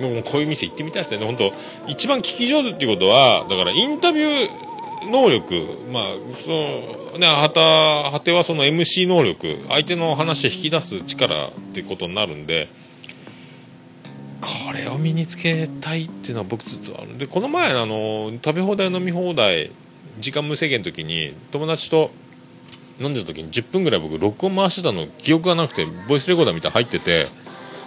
[0.00, 1.24] 僕もこういう店行ってみたいですね。
[1.24, 1.52] 本当
[1.86, 6.04] 一番聞き上手っていうことはだからインタビュー能力まあ
[6.40, 6.50] そ
[7.12, 12.68] のねはた果てはその MC 能力相手の話を引き出す力っていうことになるんで
[14.40, 17.08] これを身につけたいっていうのは僕ずっとある。
[17.08, 19.70] んでこの前あの食べ放題飲み放題
[20.18, 22.10] 時間無制限の時に友達と
[23.00, 27.26] 飲んでた時に10分ぐらい僕録音回してたの記憶がなくてボイスレコーダーみたいなの入ってて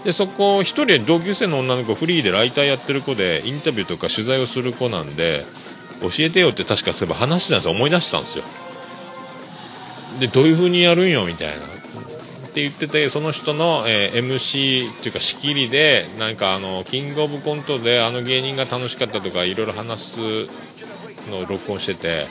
[0.03, 5.45] でそこ一人同級生の女の子フリーでライターやってる子でインタビューとか取材をする子なんで
[6.01, 8.43] 教えてよって確かそういえば話してたんですよ思い出したんですよ。
[10.19, 11.65] でどういう風にやるんよみたいな。
[11.65, 20.19] って言っててその人の、えー MC っていうか仕切りでなんかあのキングオブコントであの芸人が楽しかったとかいろいろ話す
[21.29, 22.27] のを録音してて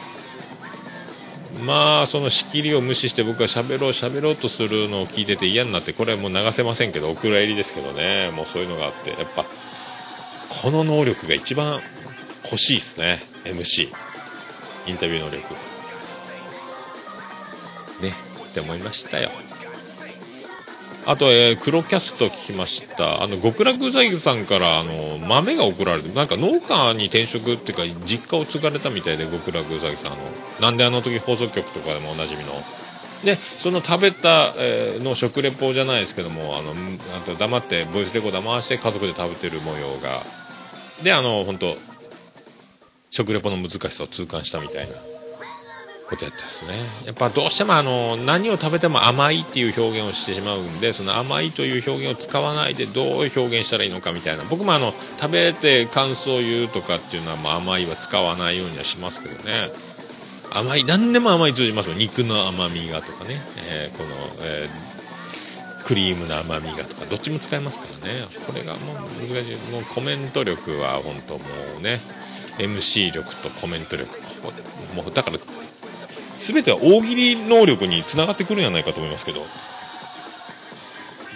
[1.64, 8.30] まあその仕切りを無視して僕は喋ろう喋ろうとするのを聞いてて嫌になってこれはもう流せませんけどお蔵入りですけどね。
[8.30, 9.44] もうそういうのがあってやっぱ
[10.62, 11.80] この能力が一番
[12.44, 13.88] 欲しいですね MC
[14.86, 15.54] インタビュー能力。
[18.02, 18.14] ね
[18.50, 19.30] って思いましたよ。
[21.10, 23.24] あと、えー黒キャスト聞きました。
[23.24, 29.96] あの極楽うさぎさんからあの豆が送られてなんか農家に転職っていうか実家を継がれたみたいで極楽うさんあの
[30.60, 32.52] なんであの時放送局とかでもおなじみの。
[33.24, 36.70] でその食べた、えーの食レポじゃないですけどもあの
[37.16, 40.22] あと黙ってボイスレコーダー回して家族で食べてる模様が。
[41.02, 41.76] であの本当
[43.08, 44.94] 食レポの難しさを痛感したみたいな。
[46.10, 46.74] ことやったですね。
[47.06, 54.44] やっぱどうしてもあの何を食べても甘いっていう表現をしてしまうんでその甘いという表現を使わないでどう表現したらいいのかみたいな。
[54.50, 59.70] 僕もあの食べて感想を言うとかっていうのは、まあ、甘いは使わないようにはしますけどね。
[60.52, 64.10] 甘い何でも甘い通じますよ肉の甘みがとかね、えーこの、
[64.42, 64.90] えー
[65.82, 67.06] クリームの甘みがとか。
[67.06, 68.24] どっちも使えますからね。
[68.46, 68.96] これがもう
[69.26, 69.56] 難しい。
[69.72, 71.44] もうコメント力は本当も
[71.80, 72.00] うね
[72.58, 74.06] MC 力とコメント力。
[74.94, 75.38] もうだから
[76.40, 79.46] 全ては大喜利能力につながってくるんじゃないかと思いますけど。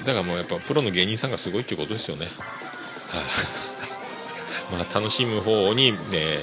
[0.05, 2.27] だからもうやっぱプロの芸人さんがすごいっていうことですよね。
[2.27, 2.31] は
[3.21, 6.39] い、まあ楽しむ方にね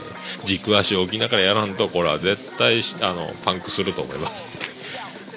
[0.45, 4.47] 軸足を置きながらやらんとこれは絶対あのパンクすると思います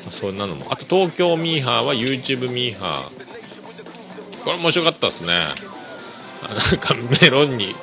[0.07, 0.67] まそんなのも。
[0.71, 4.45] あと東京ミーハーは YouTube ミーハー。
[4.45, 5.47] これ面白かったですね。
[6.49, 7.75] なんかメロンに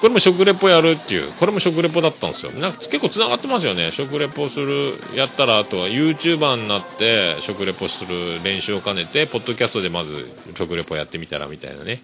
[0.00, 2.52] これも食レポやるっていうこれも食レポだったんですよ。
[2.52, 3.90] なんか結構つながってますよね。
[3.90, 12.02] 食レポするやったらあとは YouTuber になって食レポする練習を兼ねてポッドキャストでまず食レポやってみたらみたいなね。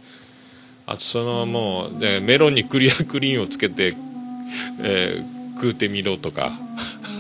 [0.87, 3.95] あとそのもうでメロンにクリアクリーンをつけて、
[4.83, 6.53] えー食うてみろとか。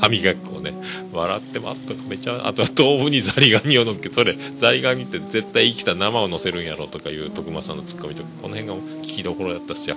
[0.00, 0.74] 歯磨き粉をね
[1.12, 9.96] 笑ってますとかめちゃあとは豆腐にザリガニを乗っけそれザリガニって絶対生きた生を乗せるんやろとかいう徳間さんのツッコミとかこの辺が聞きどころだったっすよ。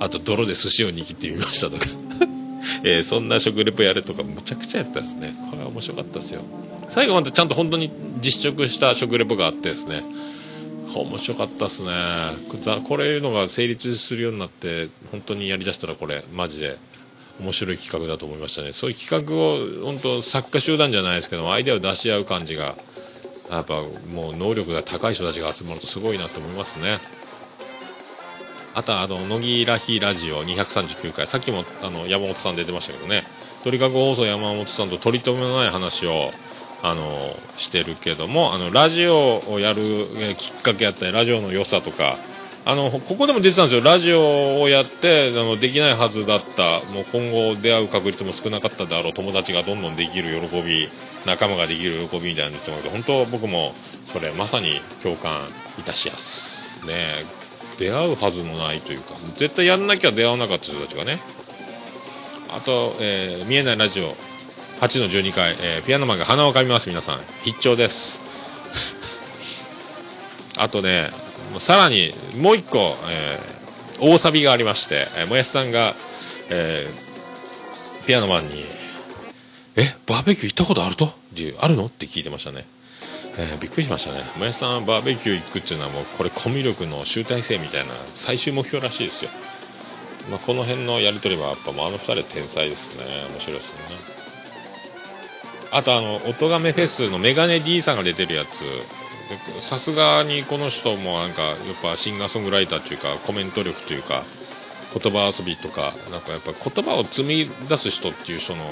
[0.00, 1.86] あと泥で寿司を握ってみましたとか。
[2.84, 5.34] えーそんな食レポやれとかむちゃくちゃやったですね。
[5.50, 6.42] これは面白かったですよ。
[6.88, 7.90] 最後までちゃんと本当に
[8.20, 10.02] 実食した食レポがあってですね。
[10.94, 11.90] 面白かったですね。
[12.84, 16.76] これいうのが成立するようになって本当にやりだしたらこれマジで。
[17.40, 18.72] 面白い企画だと思いましたね。
[18.72, 22.76] そういう企画を本当作家集団じゃないですけどアイデアを出し合う感じが
[23.50, 23.82] やっぱ
[24.14, 26.98] もう能力が高い人たちが集まるとすごいなと思いますね。
[28.74, 31.26] あとはあの乃木らひラジオ239回。
[31.26, 33.24] さっきもあの山本さん出てましたけどね。
[33.64, 36.30] 鳥かご放送山本さんと取り留めのない話を
[36.82, 39.82] あのしてるけどもあのラジオをやる
[40.38, 42.16] きっかけやったりラジオの良さとか
[42.64, 43.82] あのここでも出てたんですよ。
[43.82, 46.80] ラジオをやってあのできないはずだった。
[46.92, 49.12] もう今後出会う確率も少なかったであろう。
[49.12, 50.88] 友達がどんどんできる喜び
[51.26, 53.72] 仲間ができる喜びみたいなのって本当僕も
[54.06, 56.86] それまさに共感いたしやす。
[56.86, 57.24] ね
[57.78, 61.18] 出会うはずもないというか絶対やんなきゃ出会わなかった人たちがね。
[62.50, 64.14] あと、えー見えないラジオ。
[64.80, 67.20] 8の12回、えーピアノマンが鼻をかみます皆さん。
[67.42, 68.20] 必聴です。
[70.58, 71.10] あとね
[71.58, 73.60] さらにもう一個、えー
[74.02, 75.94] 大サビがありまして、えーもやしさんが、
[76.48, 78.64] えーピアノマンに
[79.76, 82.64] 「えバーベキュー行ったことあると?」って「あるの?」って聞いてましたね、
[83.36, 84.22] えーびっくりしましたね。
[84.38, 89.30] もやしさんバーベキュー行くっていうのはもうこれコミュ力の集大成みたいな最終目標らしいですよ。
[90.30, 93.04] まあ、この辺のやり取りはやっぱもうあの二人天才ですね。
[93.32, 93.80] 面白いですね。
[95.72, 98.64] あとあの音亀フェスのメガネ D さんが出てるやつ。
[99.60, 104.22] さすがにこの人もなんかやっぱシンガーソングライターというかコメント力というか
[104.92, 108.64] 言葉遊びとかなんかやっぱ言葉を紡ぎ出す人っていう人の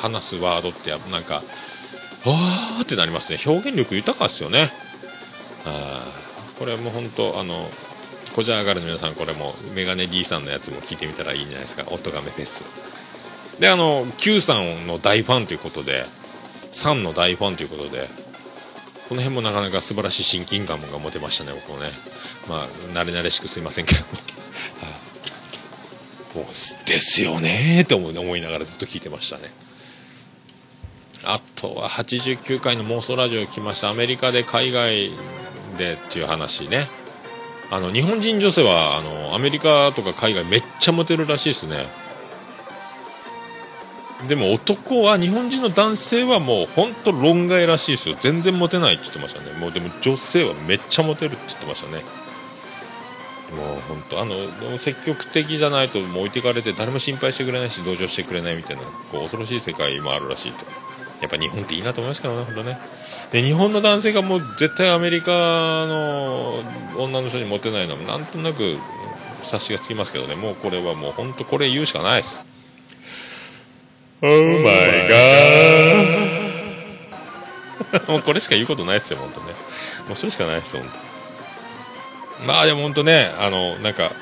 [0.00, 3.38] 話すワードってやっぱなんかわーってなりますね。
[3.46, 4.70] 表現力豊かですよね。
[5.64, 6.12] あ
[6.58, 7.68] これも本当あの
[8.34, 11.84] こじゃ上がるの皆さんこれもメガネ D さんのやつも聞いてみたらいいんじゃないですか。
[11.88, 12.64] 音亀フェス。
[13.60, 16.04] であの Q さんの大ファンということで
[16.72, 18.08] 3の大ファンということで
[19.08, 21.90] この辺もなかなか素晴らしい親近感が持てましたね僕もね。
[22.48, 24.00] まあ慣れ慣れしくすいませんけど
[24.80, 24.90] は
[26.34, 26.38] い。
[26.38, 29.52] もうですよねーって思い思いながらずっと聞いてましたね。
[31.24, 33.90] あとは89回の妄想ラジオ来ました。
[33.90, 35.10] アメリカで海外
[35.78, 36.88] でっていう話ね。
[37.70, 41.86] あの日本人女性はあのアメリカとか海外めっちゃモテるらしいですね。
[44.28, 48.16] でも男は日本人の男性はもう本当論外らしいですよ。
[48.20, 49.52] 全然モテないって言ってましたね。
[49.58, 52.02] もうでも女性はめっちゃモテるって言ってましたね。
[53.56, 60.64] もう本当あの積極的じゃないともう置いてかれて誰も心配してくれないし同情してくれないみたいなこう恐ろしい世界もあるらしいと。
[61.20, 62.78] やっぱ日本っていいなと思いますけどね本当ね。
[63.30, 65.32] で日本の男性がもう絶対アメリカ
[65.86, 66.54] の
[66.96, 68.78] 女の人にモテないのはなんとなく
[69.42, 70.34] 察しがつきますけどね。
[70.34, 72.44] もうこれはもう本当これ言うしかないです。
[74.24, 76.22] Oh my god.
[78.10, 79.46] もうこれしか言うことないですよ本当ね。
[80.08, 80.86] もうそれしかないです本
[82.40, 84.12] 当まあでも本当ねあのなんか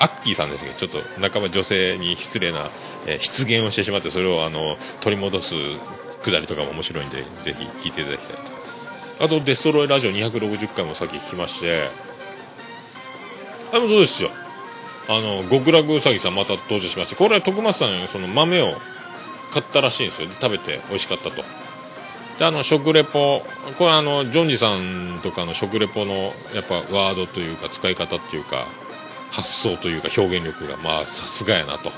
[0.00, 0.70] アッキーさんですけ？
[0.70, 2.70] どちょっと仲間女性に失礼な、
[3.06, 5.54] えー失言をしてしまってそれをあの取り戻す
[6.22, 8.36] くだりとかも面白いんでぜひ聞いていただきたい
[9.18, 9.24] と。
[9.24, 11.88] あとデストロイラジオ260回もさっき聞きまして。
[13.70, 14.30] あれもそうですよ。
[15.08, 17.16] あの極楽うさぎさんまた登場しまして。
[17.16, 18.74] これは徳松さんその豆を
[19.52, 20.28] 買ったらしいんですよ。
[20.40, 21.42] 食べて美味しかったと。
[22.38, 23.42] であの食レポ
[23.78, 28.66] これあのジョンジさんとかの食レポのやっぱワードというか使い方っていうか
[29.30, 31.90] 発想というか表現力がまあさすがやなと。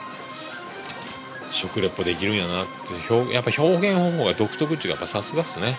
[1.53, 5.77] 食レポできるんやなって表やっぱ表現方法が独特っていうかさすがっすね。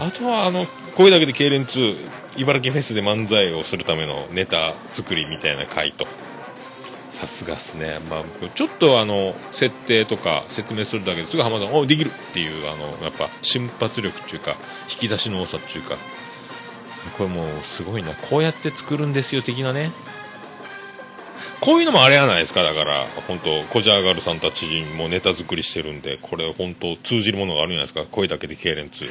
[0.00, 1.96] あとはあの声だけで痙攣2
[2.36, 6.06] 茨城フェスで漫才をするためのネタ作りみたいな回と。
[7.14, 8.24] さすがっすね、まあ、
[8.54, 14.56] ちょっとあの設定とか説明するだけですぐ浜田さんおできるっていうあのやっぱ瞬発力っていうか
[14.90, 15.96] 引き出しの多さっていうか。
[17.18, 18.12] これもうすごいな。
[18.14, 19.90] こうやって作るんですよ的なね。
[21.60, 22.62] こういうのもあれやないですか。
[22.62, 28.04] だから本当コジャーガルさんたちもネタ作りしてるんでこれ本当通じるものがあるんじゃないですか。
[28.10, 29.06] 声だけで痙攣2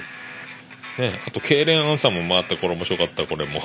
[0.99, 3.61] ねあと痙攣アンサーも回ったこれ面白かったこれも。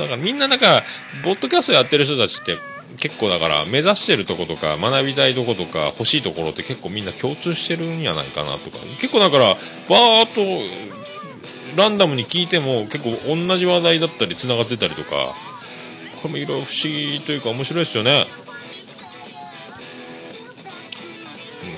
[0.00, 0.82] だからみんななんか
[1.24, 2.56] ボッドキャストやってる人たちって
[2.96, 9.54] 結構だから目指してるとことか学びたいとことか欲しいところって結構みんな共通してるんやないかなとか結構だから
[9.88, 10.40] バーっと
[11.76, 15.34] ランダムに聞いても結構同じ話題だったり繋がってたりとか
[16.20, 18.26] これもいろいろ不思議というか面白いですよね。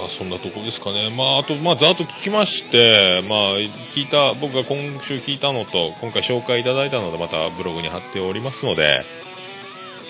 [0.03, 1.15] まあそんなとこですかね。
[1.17, 9.05] まああとまあざっと聞きましてまあ聞いた僕が今週聞いたのと今回紹介いただいたのでまたブログに貼っておりますので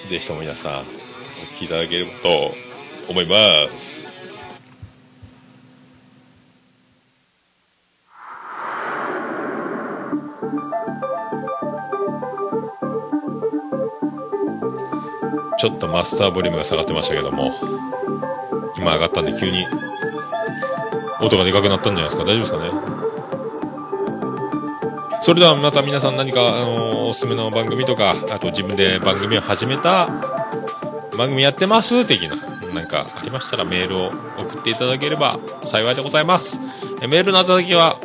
[0.09, 0.83] ぜひとも皆さんお
[1.57, 2.55] 聞きいただければと
[3.11, 3.37] 思いま
[3.77, 4.09] す。
[15.59, 17.82] ちょっとマスターボリュームが下がってましたけども。
[18.83, 19.65] 今上がったんで急に
[21.21, 22.25] 音がでかくなったんじゃないですか？
[22.25, 22.71] 大丈夫ですかね？
[25.23, 30.09] それではまた皆さん何か、あのおすすめの番組とかあと自分で番組を始めた
[31.17, 32.05] 番組やってます？
[32.05, 32.35] 的な
[32.75, 34.09] なんかありましたらメールを
[34.41, 36.59] 送っていただければ幸いでございます。
[37.01, 37.97] えメールの宛先は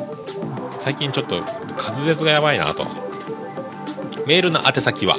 [0.79, 2.85] 最近ちょっと滑舌がやばいなと。
[4.27, 5.15] メールの宛先は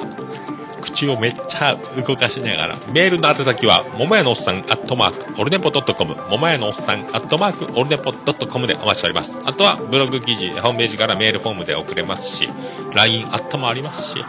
[0.81, 1.77] 口をめっちゃ
[2.07, 9.41] 動かしながら、メールの宛先は、ももやのおっさん、アットマーク、オルネポドットコム、ももやのおっさん、アットマーク、オルネポドットコムでお待ちしております。
[9.45, 12.49] あとは、ブログ記事、ホームページからメールフォームで送れますし、
[12.95, 14.25] LINE アットもありますし、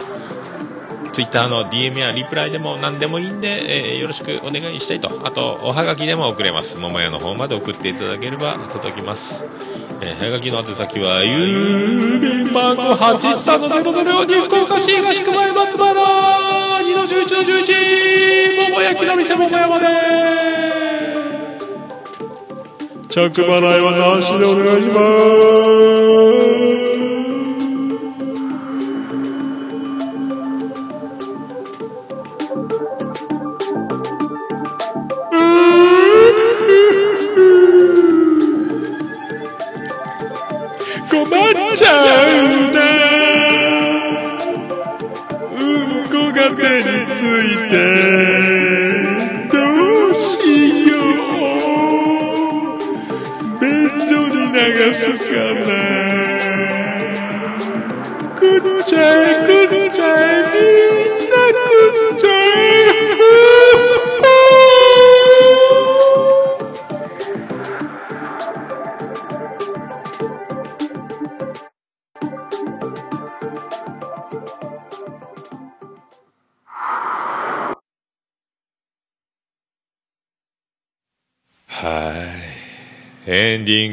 [1.12, 5.10] Twitter の DM やリプライでも何でもいいんで、えーよろしくお願いしたいと。
[5.24, 6.78] あと、おはがきでも送れます。
[6.78, 9.46] ももやの方まで送っていただければ届きます。
[10.00, 15.92] えー、はがきの宛先は、郵便番号813-004に福岡市東区前松原
[16.80, 19.86] 2の11の11桃焼きの店桃山で
[23.10, 25.00] 着払いはなしでお願いしま
[26.76, 26.79] す
[55.00, 55.80] Yasukane.
[58.36, 58.92] Couldn't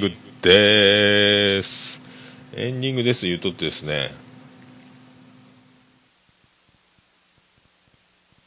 [0.02, 2.02] not です。
[2.54, 4.14] エンディングです、言うとってですね。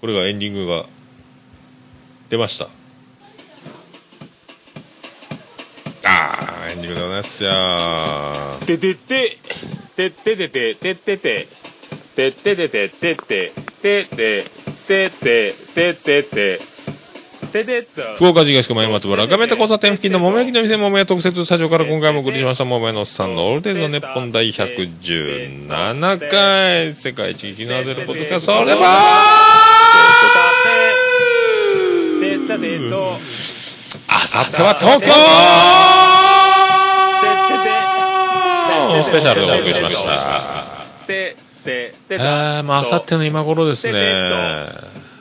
[0.01, 0.87] これがエンディングが
[2.31, 2.71] 出ました。
[6.05, 8.65] あー、エンディングでございますよー。
[8.65, 9.37] ててて、
[9.95, 11.49] てててて、ててて、
[12.17, 13.53] てててて、ててて、
[13.83, 14.45] ててて、
[14.89, 16.61] ててて、ててて、
[18.17, 22.65] 福岡市東区前松原画面と交差点付近の桃焼きの店桃屋特設スタジオから今回もお送りしました。
[22.65, 28.81] 桃屋のおっさんのオールデイズの日本第117回世界一気のゼロポッドキャストそれは
[34.09, 35.13] あさっては東京
[39.03, 40.11] スペシャルでお送りしました
[41.07, 43.93] てててあーまああさっての今頃ですね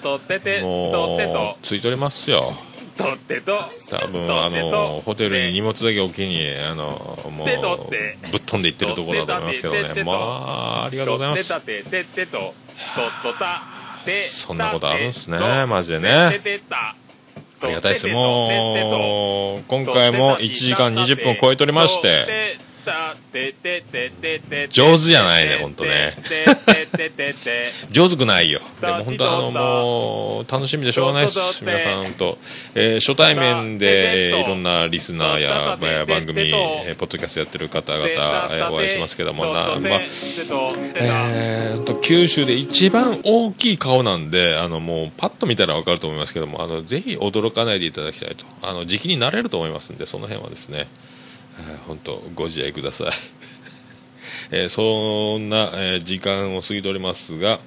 [0.01, 1.55] とててともてと。
[1.59, 2.53] うついておりますよ。
[2.97, 3.57] とてと。
[3.89, 7.47] 多分あのホテルに荷物だけ置きにあのもう
[8.31, 10.03] ぶっ飛んでいってるところだと思いますけどね。
[10.03, 11.53] まあありがとうございます。
[11.53, 12.53] とてててと。
[13.23, 13.61] ととた
[14.05, 16.09] てそんなことあるんすねマジでね。
[16.11, 18.07] ありがたいです。
[18.07, 22.57] もう今回も1時間20分超えておりまして
[24.69, 26.13] 上手じゃないねほんとね
[27.91, 32.37] 上手くないよでも本当あのもう楽しみでしょうがないです皆さんと、
[32.75, 39.79] えー初対面で、えーいろんなリスナーや、まあ番組、えーポッドキャストやってる方々、えーお会いしますけどもな、まあ
[40.95, 50.87] えー、と九州で一番大きい顔なんであのもうパッと見たら分かると思いますけどもあのぜひ驚かないでいただきたいとあの時期になれると思いますんでその辺はですね
[51.87, 53.07] 本当ご自愛ください、
[54.51, 57.59] えーそんな、えー時間を過ぎておりますが、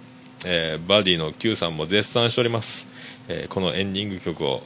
[0.44, 2.88] えーバディの Q さんも絶賛しております、
[3.28, 4.62] えーこのエンディング曲を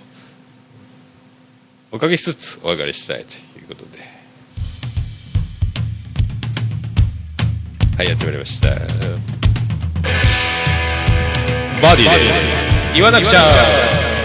[1.92, 4.16] おかけしつつお別れしたいということで。
[7.96, 8.68] はいやってまいりました。
[11.80, 12.10] バディで
[12.94, 14.15] 言わなくちゃ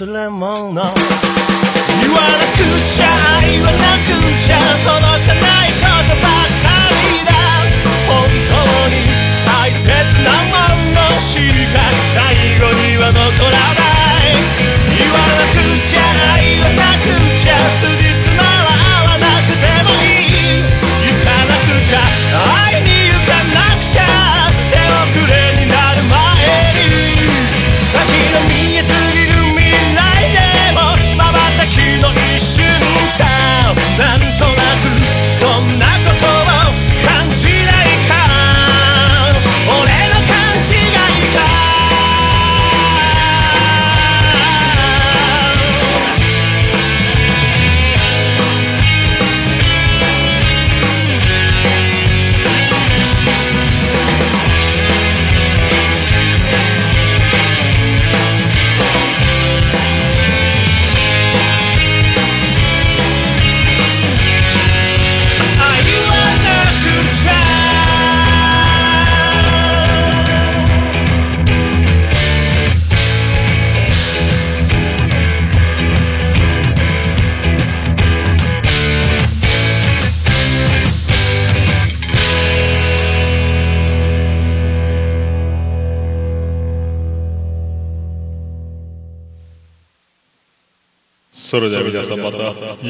[0.00, 0.29] Salam.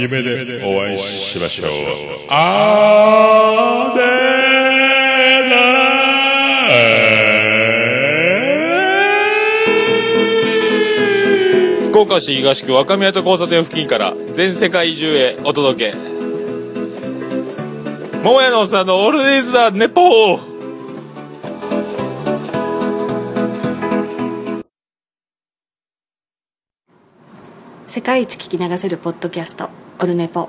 [0.00, 1.68] 夢でお会いしましょう。
[2.28, 3.96] あー。
[3.96, 4.10] で
[11.90, 15.96] 福岡市東区若宮と交差点付近から全世界中へお届け。
[18.22, 20.49] 桃屋のおっさんのオールディーズ・ザ・ネポー。
[27.90, 29.68] 世界一聞き流せるポッドキャスト
[29.98, 30.48] オルネポ。